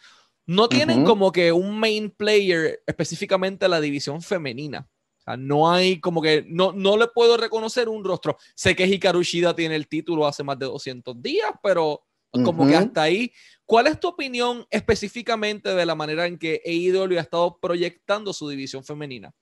[0.46, 4.88] no tienen como que un main player específicamente la división femenina.
[5.18, 8.36] O sea, no hay como que, no, no le puedo reconocer un rostro.
[8.56, 12.74] Sé que Hikaru Shida tiene el título hace más de 200 días, pero como que
[12.74, 13.32] hasta ahí.
[13.64, 18.48] ¿Cuál es tu opinión específicamente de la manera en que AEW ha estado proyectando su
[18.48, 19.32] división femenina?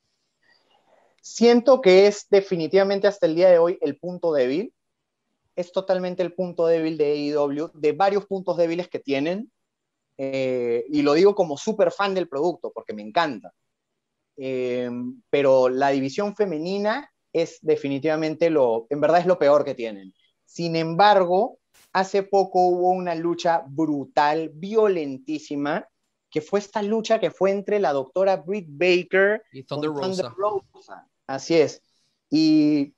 [1.22, 4.74] Siento que es definitivamente hasta el día de hoy el punto débil
[5.56, 9.50] es totalmente el punto débil de AEW, de varios puntos débiles que tienen,
[10.16, 13.52] eh, y lo digo como súper fan del producto, porque me encanta.
[14.36, 14.90] Eh,
[15.28, 20.12] pero la división femenina es definitivamente lo, en verdad es lo peor que tienen.
[20.44, 21.58] Sin embargo,
[21.92, 25.88] hace poco hubo una lucha brutal, violentísima,
[26.30, 30.34] que fue esta lucha que fue entre la doctora Britt Baker y Thunder Rosa.
[31.26, 31.82] Así es.
[32.30, 32.94] Y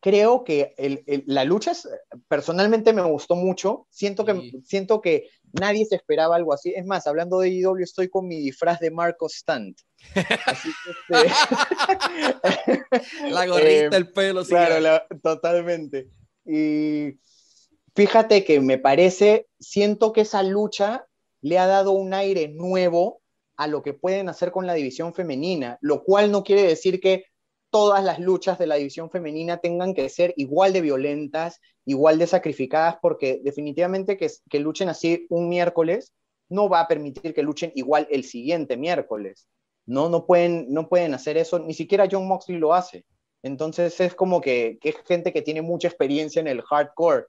[0.00, 0.74] creo que
[1.26, 1.72] la lucha
[2.26, 3.86] personalmente me gustó mucho.
[3.90, 6.72] Siento que, siento que nadie se esperaba algo así.
[6.74, 9.78] Es más, hablando de IW, estoy con mi disfraz de Marco Stunt.
[10.14, 10.30] Este,
[13.30, 14.44] la gorrita, el pelo.
[14.44, 16.08] Claro, totalmente.
[16.46, 17.18] Y
[17.94, 21.06] fíjate que me parece, siento que esa lucha
[21.42, 23.20] le ha dado un aire nuevo
[23.56, 27.26] a lo que pueden hacer con la división femenina, lo cual no quiere decir que
[27.70, 32.26] todas las luchas de la división femenina tengan que ser igual de violentas, igual de
[32.26, 36.12] sacrificadas, porque definitivamente que, luchen así un miércoles
[36.48, 39.48] no va a permitir que luchen igual el siguiente miércoles.
[39.86, 43.04] No, no pueden, no pueden hacer eso, ni siquiera John Moxley lo hace.
[43.42, 47.26] Entonces es como que es gente que tiene mucha experiencia en el hardcore.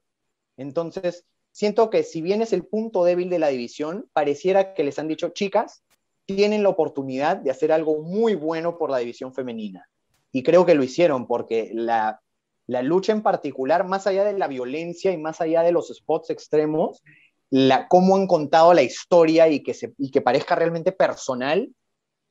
[0.56, 4.98] Entonces, siento que si bien es el punto débil de la división, pareciera que les
[4.98, 5.82] han dicho, chicas,
[6.26, 9.88] tienen la oportunidad de hacer algo muy bueno por la división femenina.
[10.32, 12.20] Y creo que lo hicieron porque la,
[12.66, 16.30] la lucha en particular, más allá de la violencia y más allá de los spots
[16.30, 17.02] extremos,
[17.50, 21.68] la, cómo han contado la historia y que, se, y que parezca realmente personal,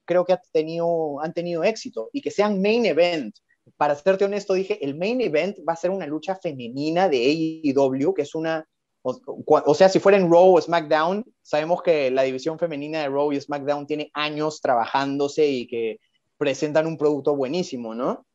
[0.06, 2.10] creo que ha tenido, han tenido éxito.
[2.12, 3.36] Y que sean main event.
[3.78, 7.18] Para serte honesto, dije, el main event va a ser una lucha femenina de
[7.64, 8.68] AEW, que es una
[9.04, 13.32] o, sea, si fuera en Raw o SmackDown, sabemos que la división femenina de Raw
[13.32, 16.00] y SmackDown tiene años trabajándose y que
[16.42, 18.26] presentan un producto buenísimo, ¿no?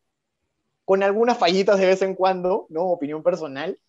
[0.85, 2.85] Con algunas fallitas de vez en cuando, ¿no?
[2.85, 3.81] Opinión personal,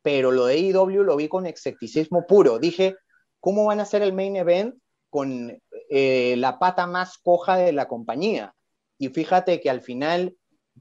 [0.00, 2.58] pero lo de AEW lo vi con escepticismo puro.
[2.58, 2.96] Dije,
[3.40, 4.74] ¿cómo van a hacer el main event
[5.10, 5.60] con
[5.90, 8.54] eh, la pata más coja de la compañía?
[8.96, 10.34] Y fíjate que al final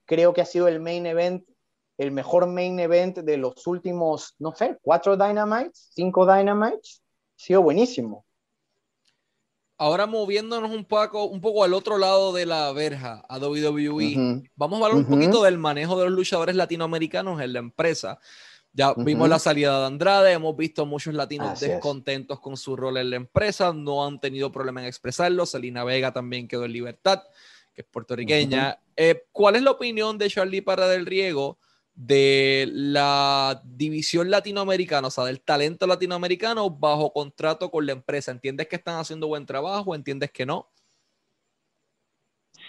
[0.05, 1.43] creo que ha sido el main event
[1.97, 7.03] el mejor main event de los últimos, no sé, cuatro Dynamites, cinco Dynamites.
[7.38, 8.23] Ha sido buenísimo.
[9.82, 14.80] Ahora moviéndonos un poco, un poco al otro lado de la verja, a WWE, vamos
[14.80, 18.20] a hablar un poquito del manejo de los luchadores latinoamericanos en la empresa.
[18.74, 23.10] Ya vimos la salida de Andrade, hemos visto muchos latinos descontentos con su rol en
[23.10, 25.48] la empresa, no han tenido problema en expresarlo.
[25.48, 27.24] Selina Vega también quedó en libertad,
[27.74, 28.78] que es puertorriqueña.
[28.96, 31.58] Eh, ¿Cuál es la opinión de Charlie Parra del Riego
[32.03, 38.31] de la división latinoamericana, o sea, del talento latinoamericano bajo contrato con la empresa.
[38.31, 39.93] ¿Entiendes que están haciendo buen trabajo?
[39.93, 40.71] ¿Entiendes que no?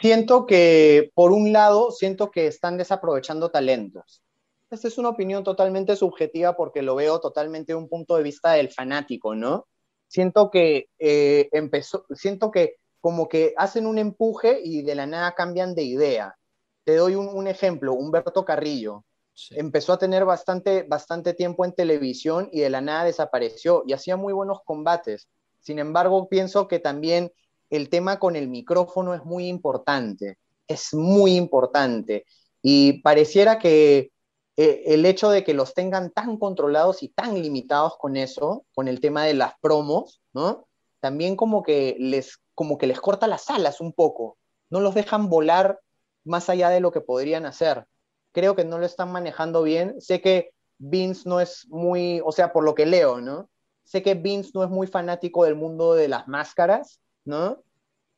[0.03, 4.23] Siento que, por un lado, siento que están desaprovechando talentos.
[4.71, 8.53] Esta es una opinión totalmente subjetiva porque lo veo totalmente de un punto de vista
[8.53, 9.67] del fanático, ¿no?
[10.09, 15.35] Siento que eh, empezó, siento que como que hacen un empuje y de la nada
[15.35, 16.37] cambian de idea.
[16.85, 19.07] Te doy un, un ejemplo, Humberto Carrillo
[19.51, 24.17] Empezó a tener bastante, bastante tiempo en televisión y de la nada desapareció y hacía
[24.17, 25.29] muy buenos combates.
[25.61, 27.33] Sin embargo, pienso que también
[27.71, 32.27] el tema con el micrófono es muy importante, es muy importante.
[32.61, 34.13] Y pareciera que
[34.57, 38.89] eh, el hecho de que los tengan tan controlados y tan limitados con eso, con
[38.89, 40.69] el tema de las promos, ¿no?
[41.01, 44.37] También como que les, como que les corta las alas un poco,
[44.69, 45.81] no los dejan volar
[46.25, 47.87] más allá de lo que podrían hacer
[48.33, 50.01] creo que no lo están manejando bien.
[50.01, 53.49] Sé que Vince no es muy, o sea, por lo que leo, ¿no?
[53.85, 57.63] Sé que Vince no es muy fanático del mundo de las máscaras, ¿no?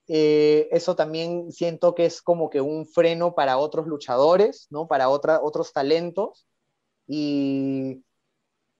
[0.06, 4.86] Eh, eso también siento que es como que un freno para otros luchadores, ¿no?
[4.86, 6.46] Para otra, otros talentos.
[7.06, 8.02] Y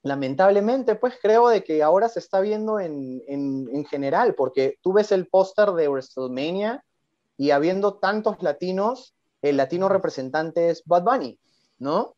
[0.03, 4.93] lamentablemente, pues creo de que ahora se está viendo en, en, en general, porque tú
[4.93, 6.85] ves el póster de WrestleMania
[7.37, 9.14] y habiendo tantos latinos,
[9.45, 11.39] el latino representante es Bad Bunny,
[11.79, 12.17] ¿no?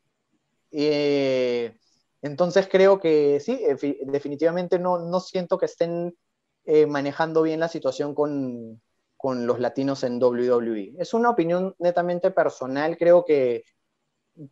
[0.70, 1.76] Eh,
[2.22, 3.60] entonces creo que sí,
[4.06, 6.16] definitivamente no, no siento que estén
[6.64, 8.80] eh, manejando bien la situación con,
[9.16, 10.94] con, los latinos en WWE.
[10.98, 13.64] Es una opinión netamente personal, creo que,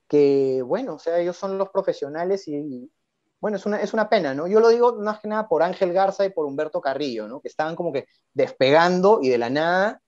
[0.08, 2.90] que, bueno, o sea, ellos son los profesionales y,
[3.38, 4.48] bueno, es una, es una pena, ¿no?
[4.48, 7.40] Yo lo digo más que nada por Ángel Garza y por Humberto Carrillo, ¿no?
[7.40, 10.02] Que estaban como que despegando y de la nada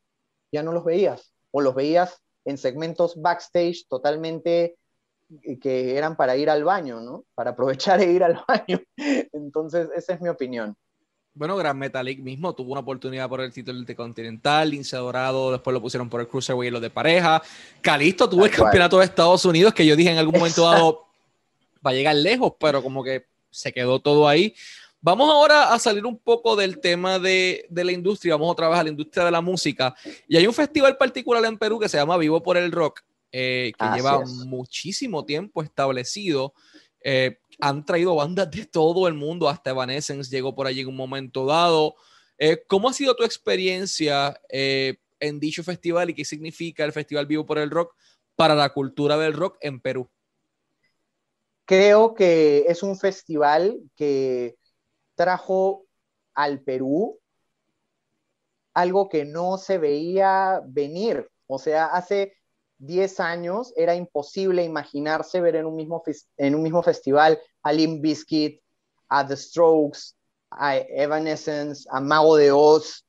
[0.50, 4.76] ya no los veías, o los veías en segmentos backstage totalmente
[5.42, 7.24] eh, que eran para ir al baño, ¿no?
[7.34, 8.80] Para aprovechar e ir al baño.
[9.32, 10.74] Entonces, esa es mi opinión.
[11.34, 15.82] Bueno, Gran Metalik mismo tuvo una oportunidad por el título Intercontinental, Lince Dorado, después lo
[15.82, 17.42] pusieron por el Cruiserweight y lo de pareja.
[17.82, 21.04] Calisto tuvo el campeonato de Estados Unidos, que yo dije en algún momento dado
[21.86, 24.54] va a llegar lejos, pero como que se quedó todo ahí.
[25.00, 28.82] Vamos ahora a salir un poco del tema de, la industria, vamos otra vez a
[28.82, 29.94] la industria de la música.
[30.26, 33.72] Y hay un festival particular en Perú que se llama Vivo por el Rock, eh,
[33.78, 36.54] que lleva muchísimo tiempo establecido.
[37.04, 40.96] Eh, han traído bandas de todo el mundo, hasta Evanescence llegó por allí en un
[40.96, 41.94] momento dado.
[42.38, 47.46] Eh, ¿Cómo ha sido tu experiencia en dicho festival y qué significa el Festival Vivo
[47.46, 47.94] por el Rock
[48.34, 50.10] para la cultura del rock en Perú?
[51.64, 54.56] Creo que es un festival que
[55.16, 55.84] trajo
[56.34, 57.18] al Perú
[58.74, 61.28] algo que no se veía venir.
[61.48, 62.34] O sea, hace
[62.78, 66.04] 10 años era imposible imaginarse ver en un mismo,
[66.36, 68.62] en un mismo festival a Limp Bizkit,
[69.08, 70.14] a The Strokes,
[70.50, 73.06] a Evanescence, a Mago de Oz,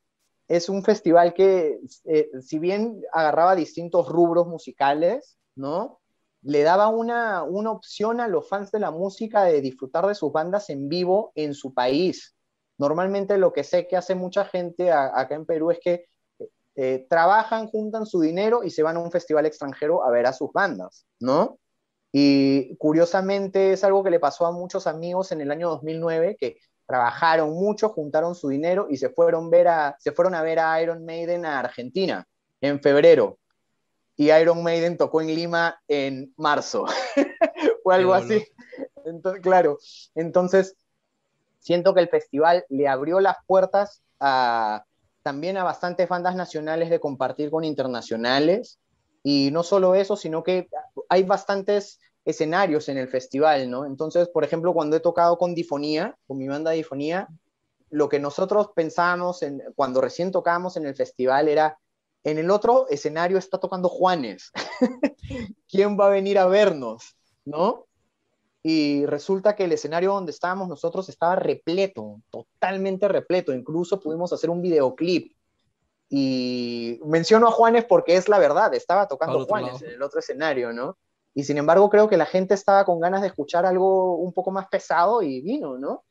[0.48, 6.00] es un festival que, eh, si bien agarraba distintos rubros musicales, ¿no?
[6.42, 10.32] Le daba una, una opción a los fans de la música de disfrutar de sus
[10.32, 12.36] bandas en vivo en su país.
[12.78, 16.06] Normalmente lo que sé que hace mucha gente acá en Perú es que
[16.76, 20.32] eh, trabajan, juntan su dinero y se van a un festival extranjero a ver a
[20.32, 21.58] sus bandas, ¿no?
[22.12, 26.58] Y curiosamente es algo que le pasó a muchos amigos en el año 2009 que
[26.86, 30.80] trabajaron mucho, juntaron su dinero y se fueron, ver a, se fueron a ver a
[30.80, 32.26] Iron Maiden a Argentina
[32.60, 33.38] en febrero.
[34.18, 36.86] Y Iron Maiden tocó en Lima en marzo.
[37.84, 38.44] Fue algo así.
[39.04, 39.78] Entonces, claro,
[40.16, 40.76] entonces
[41.60, 44.84] siento que el festival le abrió las puertas a,
[45.22, 48.80] también a bastantes bandas nacionales de compartir con internacionales.
[49.22, 50.68] Y no solo eso, sino que
[51.08, 53.86] hay bastantes escenarios en el festival, ¿no?
[53.86, 57.28] Entonces, por ejemplo, cuando he tocado con Difonía, con mi banda Difonía,
[57.90, 61.78] lo que nosotros pensábamos en, cuando recién tocábamos en el festival era,
[62.30, 64.52] en el otro escenario está tocando Juanes,
[65.68, 67.16] ¿quién va a venir a vernos?
[67.44, 67.86] ¿No?
[68.62, 74.50] Y resulta que el escenario donde estábamos nosotros estaba repleto, totalmente repleto, incluso pudimos hacer
[74.50, 75.34] un videoclip.
[76.10, 80.72] Y menciono a Juanes porque es la verdad, estaba tocando Juanes en el otro escenario,
[80.72, 80.98] ¿no?
[81.34, 84.50] Y sin embargo, creo que la gente estaba con ganas de escuchar algo un poco
[84.50, 86.04] más pesado y vino, ¿no?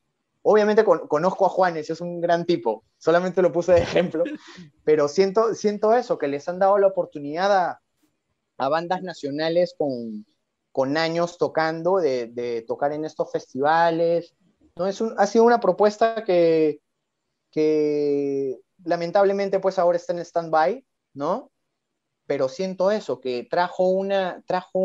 [0.50, 4.24] Obviamente conozco a Juanes, es un gran tipo, solamente lo puse de ejemplo,
[4.86, 7.82] pero siento, siento eso, que les han dado la oportunidad a,
[8.58, 10.26] a bandas nacionales con,
[10.72, 14.38] con años tocando, de, de, tocar en estos festivales.
[14.78, 14.88] ¿no?
[14.88, 16.80] Es un, ha sido una propuesta que,
[17.52, 21.52] que lamentablemente pues ahora está en stand-by, ¿no?
[22.26, 24.80] pero siento eso, que trajo, una, trajo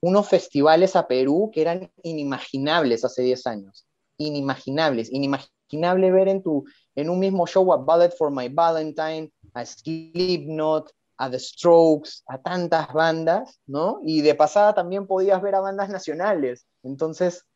[0.00, 3.86] unos festivales a Perú que eran inimaginables hace 10 años.
[4.26, 5.12] Inimaginables.
[5.12, 6.64] Inimaginable ver en, tu,
[6.94, 12.38] en un mismo show a Ballet for My Valentine, a Slipknot, a The Strokes, a
[12.38, 14.00] tantas bandas, ¿no?
[14.04, 16.66] Y de pasada también podías ver a bandas nacionales.
[16.82, 17.46] Entonces,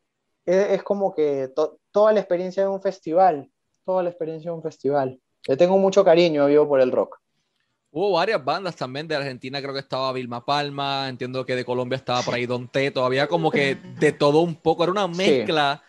[0.45, 1.51] e, es, como que
[1.91, 3.49] toda la experiencia de un festival,
[3.85, 5.19] toda la experiencia de un festival.
[5.47, 7.19] Le tengo mucho cariño, vivo por el rock.
[7.91, 11.95] Hubo varias bandas también de Argentina, creo que estaba Vilma Palma, entiendo que de Colombia
[11.95, 15.81] estaba por ahí Don Teto, había como que de todo un poco, era una mezcla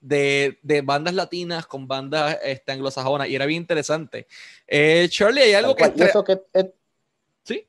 [0.00, 4.26] de, de, bandas latinas con bandas este, anglosajonas y era bien interesante.
[4.66, 5.92] Eh, Charlie, hay algo que...
[5.92, 6.72] que
[7.42, 7.68] ¿Sí?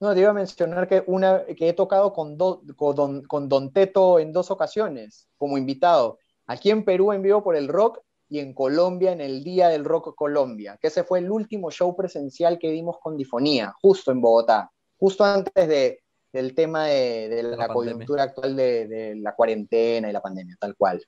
[0.00, 3.72] No, te iba a mencionar que, una, que he tocado con, con, don, con Don
[3.72, 6.18] Teto en dos ocasiones como invitado.
[6.46, 9.84] Aquí en Perú en vivo por el rock y en Colombia en el Día del
[9.84, 14.20] Rock Colombia, que ese fue el último show presencial que dimos con Difonía, justo en
[14.20, 16.00] Bogotá, justo antes de,
[16.32, 21.02] del tema de, la, coyuntura actual de, la cuarentena y la pandemia, tal cual.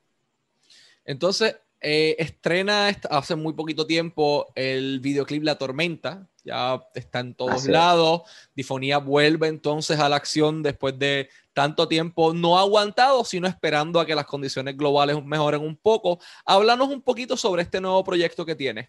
[1.09, 7.67] Entonces, eh, estrena hace muy poquito tiempo el videoclip La Tormenta, ya está en todos
[7.67, 8.23] lados.
[8.55, 14.05] Difonía vuelve entonces a la acción después de tanto tiempo no aguantado, sino esperando a
[14.05, 16.19] que las condiciones globales mejoren un poco.
[16.45, 18.87] Háblanos un poquito sobre este nuevo proyecto que tiene.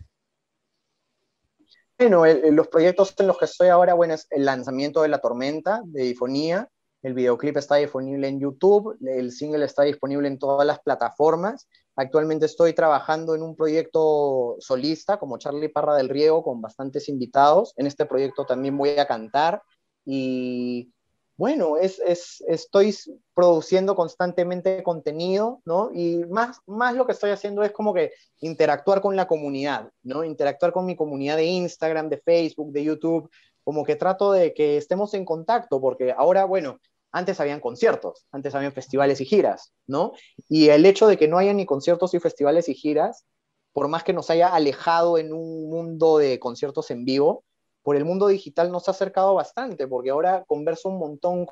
[1.98, 5.82] Bueno, los proyectos en los que estoy ahora, bueno, es el lanzamiento de La Tormenta,
[5.86, 6.70] de Difonía.
[7.02, 11.68] El videoclip está disponible en YouTube, el single está disponible en todas las plataformas.
[11.96, 17.74] Actualmente estoy trabajando en un proyecto solista como Charlie Parra del Riego con bastantes invitados.
[17.78, 19.62] En este proyecto también voy a cantar
[20.06, 20.92] y
[21.40, 22.94] bueno, es, es, estoy
[23.34, 25.90] produciendo constantemente contenido, ¿no?
[25.94, 30.26] Y más, más lo que estoy haciendo es como que interactuar con la comunidad, ¿no?
[30.26, 33.30] Interactuar con mi comunidad de Instagram, de Facebook, de YouTube,
[33.64, 36.80] como que trato de que estemos en contacto, porque ahora, bueno,
[37.12, 40.14] antes habían conciertos, antes habían festivales y giras, ¿no?
[40.48, 43.26] Y el hecho de que no haya ni conciertos y festivales y giras,
[43.74, 47.44] por más que nos haya alejado en un mundo de conciertos en vivo,
[47.82, 51.48] por el mundo digital nos ha acercado bastante, porque ahora converso un montón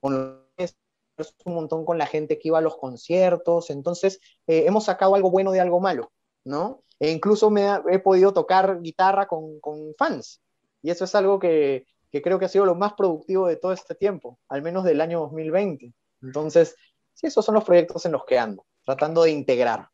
[0.00, 5.60] con la gente que iba a los conciertos, entonces eh, hemos sacado algo bueno de
[5.60, 6.12] algo malo,
[6.44, 6.82] ¿no?
[6.98, 9.60] E incluso me he podido tocar guitarra con
[9.98, 10.40] fans,
[10.82, 13.72] y eso es algo que, que, creo que ha sido lo más productivo de todo
[13.72, 15.92] este tiempo, al menos del año 2020.
[16.22, 16.76] Entonces,
[17.14, 19.88] sí, esos son los proyectos en los que ando, tratando de integrar.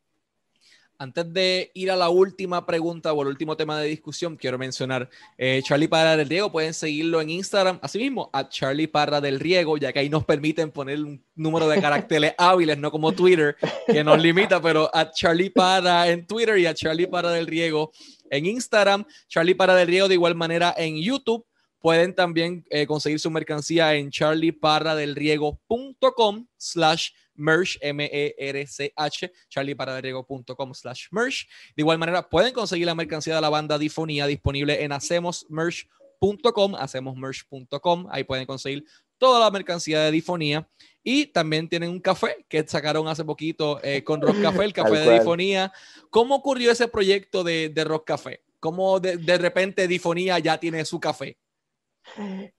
[0.99, 5.09] Antes de ir a la última pregunta o el último tema de discusión, quiero mencionar
[5.37, 6.51] eh, Charlie Parra del Riego.
[6.51, 10.71] Pueden seguirlo en Instagram, asimismo, a Charlie Parra del Riego, ya que ahí nos permiten
[10.71, 13.57] poner un número de caracteres hábiles, no como Twitter,
[13.87, 17.91] que nos limita, pero a Charlie Parra en Twitter y a Charlie Parra del Riego
[18.29, 19.03] en Instagram.
[19.27, 21.45] Charlie Parra del Riego de igual manera en YouTube.
[21.83, 31.45] Pueden también eh, conseguir su mercancía en charlieparradelriego.com slash merch, M-E-R-C-H, charlieparaderiego.com slash merch.
[31.75, 38.07] De igual manera, pueden conseguir la mercancía de la banda Difonía disponible en hacemosmerch.com, hacemosmerch.com.
[38.11, 38.85] Ahí pueden conseguir
[39.17, 40.65] toda la mercancía de Difonía.
[41.03, 44.99] Y también tienen un café que sacaron hace poquito eh, con Rock Café, el café
[44.99, 45.73] de Difonía.
[46.09, 48.41] ¿Cómo ocurrió ese proyecto de, de Rock Café?
[48.61, 51.37] ¿Cómo de, de, repente Difonía ya tiene su café?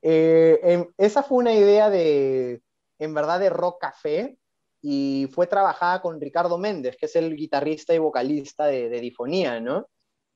[0.03, 2.63] Eh, esa fue una idea de,
[2.99, 4.39] en verdad, de Rock Café
[4.81, 9.89] y fue trabajada con Ricardo Méndez, que es el guitarrista y vocalista de, Difonía, ¿no?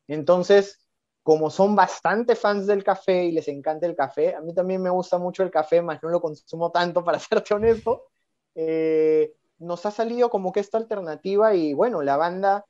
[0.06, 0.88] Entonces,
[1.22, 4.88] como son bastante fans del café y les encanta el café, a mí también me
[4.88, 8.06] gusta mucho el café, más no lo consumo tanto, para serte honesto,
[8.54, 12.64] eh, nos ha salido como que esta alternativa y bueno, la banda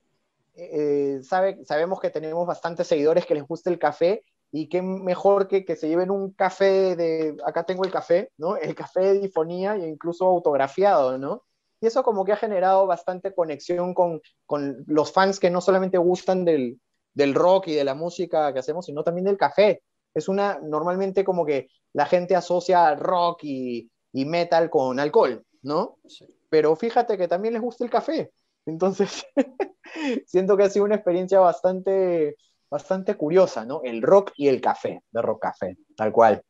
[0.55, 5.49] eh, sabe, sabemos que tenemos bastantes seguidores que les gusta el café y qué mejor
[5.49, 8.57] que, que se lleven un café de, acá tengo el café, ¿no?
[8.57, 11.45] El café de difonía e incluso autografiado, ¿no?
[11.81, 15.99] Y eso como que ha generado bastante conexión con, con los fans que no solamente
[15.99, 16.81] gustan del,
[17.15, 19.83] del rock y de la música que hacemos, sino también del café.
[20.15, 25.99] Es una, normalmente como que la gente asocia rock y, y metal con alcohol, ¿no?
[26.09, 26.27] Sí.
[26.49, 28.33] Pero fíjate que también les gusta el café.
[28.67, 29.27] Entonces,
[30.27, 32.37] siento que ha sido una experiencia bastante,
[32.71, 33.81] bastante curiosa, ¿no?
[33.85, 36.43] El rock y el café, de rock café, tal cual.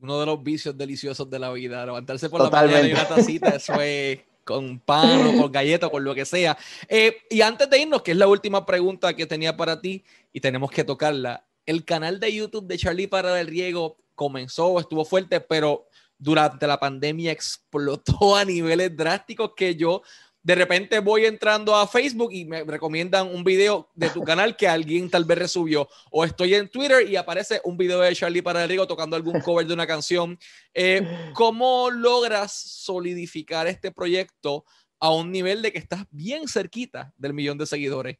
[0.00, 2.76] Uno de los vicios deliciosos de la vida, levantarse por Totalmente.
[2.76, 6.14] la mañana y una tacita, eso es con pan o con galleta o con lo
[6.14, 6.56] que sea.
[6.88, 10.40] Eh, y antes de irnos, que es la última pregunta que tenía para ti y
[10.40, 15.40] tenemos que tocarla, el canal de YouTube de Charlie para del Riego comenzó, estuvo fuerte,
[15.40, 15.86] pero
[16.18, 20.02] durante la pandemia explotó a niveles drásticos que yo
[20.42, 24.66] de repente voy entrando a Facebook y me recomiendan un video de tu canal que
[24.66, 25.88] alguien tal vez resubió.
[26.10, 29.74] O estoy en Twitter y aparece un video de Charlie Rigo tocando algún cover de
[29.74, 30.38] una canción.
[30.74, 34.64] Eh, ¿Cómo logras solidificar este proyecto
[34.98, 38.18] a un nivel de que estás bien cerquita del millón de seguidores?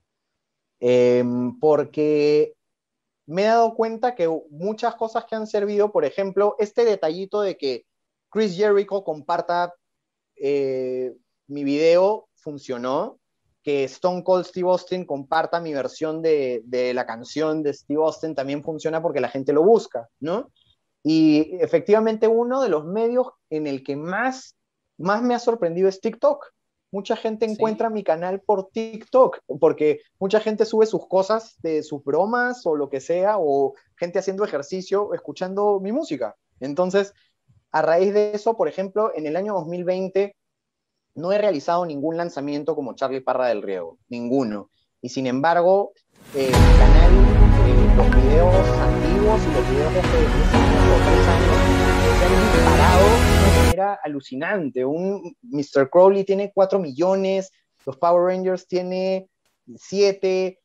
[0.78, 1.24] Eh,
[1.60, 2.54] porque
[3.26, 7.56] me he dado cuenta que muchas cosas que han servido, por ejemplo, este detallito de
[7.56, 7.86] que
[8.30, 9.74] Chris Jericho comparta
[10.36, 11.14] eh,
[11.46, 13.18] mi video funcionó,
[13.62, 18.34] que Stone Cold Steve Austin comparta mi versión de, de, la canción de Steve Austin
[18.34, 20.50] también funciona porque la gente lo busca, ¿no?
[21.04, 24.56] Y efectivamente uno de los medios en el que más,
[24.98, 26.46] más me ha sorprendido es TikTok.
[26.92, 27.94] Mucha gente encuentra sí.
[27.94, 32.90] mi canal por TikTok, porque mucha gente sube sus cosas de sus bromas o lo
[32.90, 36.36] que sea, o gente haciendo ejercicio, escuchando mi música.
[36.60, 37.14] Entonces,
[37.70, 40.36] a raíz de eso, por ejemplo, en el año 2020
[41.14, 44.70] no he realizado ningún lanzamiento como Charlie Parra del Riego, ninguno.
[45.00, 45.92] Y sin embargo,
[46.34, 47.12] eh, mi canal,
[47.66, 51.82] eh, los videos antiguos y los videos de hace 10 años o 3 años
[52.18, 54.84] se han disparado de manera alucinante.
[54.84, 55.90] Un Mr.
[55.90, 57.50] Crowley tiene 4 millones,
[57.84, 59.28] los Power Rangers tiene
[59.76, 60.61] 7,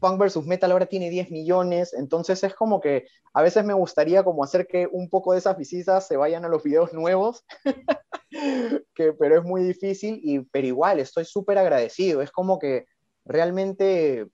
[0.00, 0.44] Punk vs.
[0.46, 4.66] Metal ahora tiene 10 millones, entonces es como que a veces me gustaría como hacer
[4.66, 7.44] que un poco de esas visitas se vayan a los videos nuevos,
[8.94, 12.86] que, pero es muy difícil, y, pero igual estoy súper agradecido, es como que
[13.24, 14.26] realmente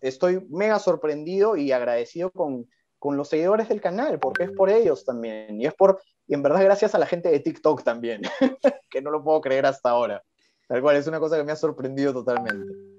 [0.00, 5.04] estoy mega sorprendido y agradecido con, con los seguidores del canal, porque es por ellos
[5.04, 8.22] también, y es por, y en verdad gracias a la gente de TikTok también,
[8.90, 10.22] que no lo puedo creer hasta ahora.
[10.68, 12.95] Tal cual, es una cosa que me ha sorprendido totalmente.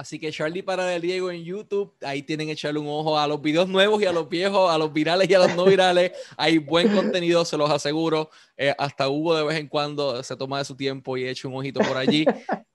[0.00, 3.26] Así que Charlie para del Diego en YouTube, ahí tienen que echarle un ojo a
[3.26, 6.12] los videos nuevos y a los viejos, a los virales y a los no virales.
[6.38, 8.30] Hay buen contenido, se los aseguro.
[8.56, 11.54] Eh, hasta Hugo de vez en cuando se toma de su tiempo y echa un
[11.54, 12.24] ojito por allí.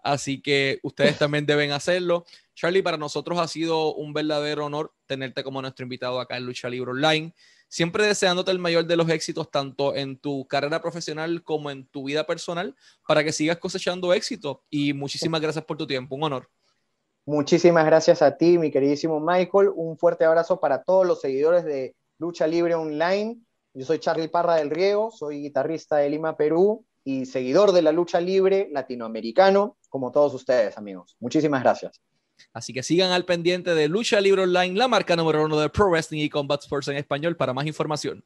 [0.04, 2.26] Así que ustedes también deben hacerlo.
[2.54, 6.70] Charlie, para nosotros ha sido un verdadero honor tenerte como nuestro invitado acá en Lucha
[6.70, 7.34] Libre Online.
[7.68, 12.04] Siempre deseándote el mayor de los éxitos, tanto en tu carrera profesional como en tu
[12.04, 12.76] vida personal,
[13.08, 14.64] para que sigas cosechando éxito.
[14.70, 16.14] Y muchísimas gracias por tu tiempo.
[16.14, 16.55] Un honor.
[17.28, 19.72] Muchísimas gracias a ti, mi queridísimo Michael.
[19.74, 23.38] Un fuerte abrazo para todos los seguidores de Lucha Libre Online.
[23.74, 27.92] Yo soy Charlie Parra del Riego, soy guitarrista de Lima, Perú y seguidor de la
[27.92, 31.16] lucha libre latinoamericano, como todos ustedes, amigos.
[31.20, 32.00] Muchísimas gracias.
[32.54, 35.90] Así que sigan al pendiente de Lucha Libre Online, la marca número uno de Pro
[35.90, 38.24] Wrestling y Combat Sports en español para más información.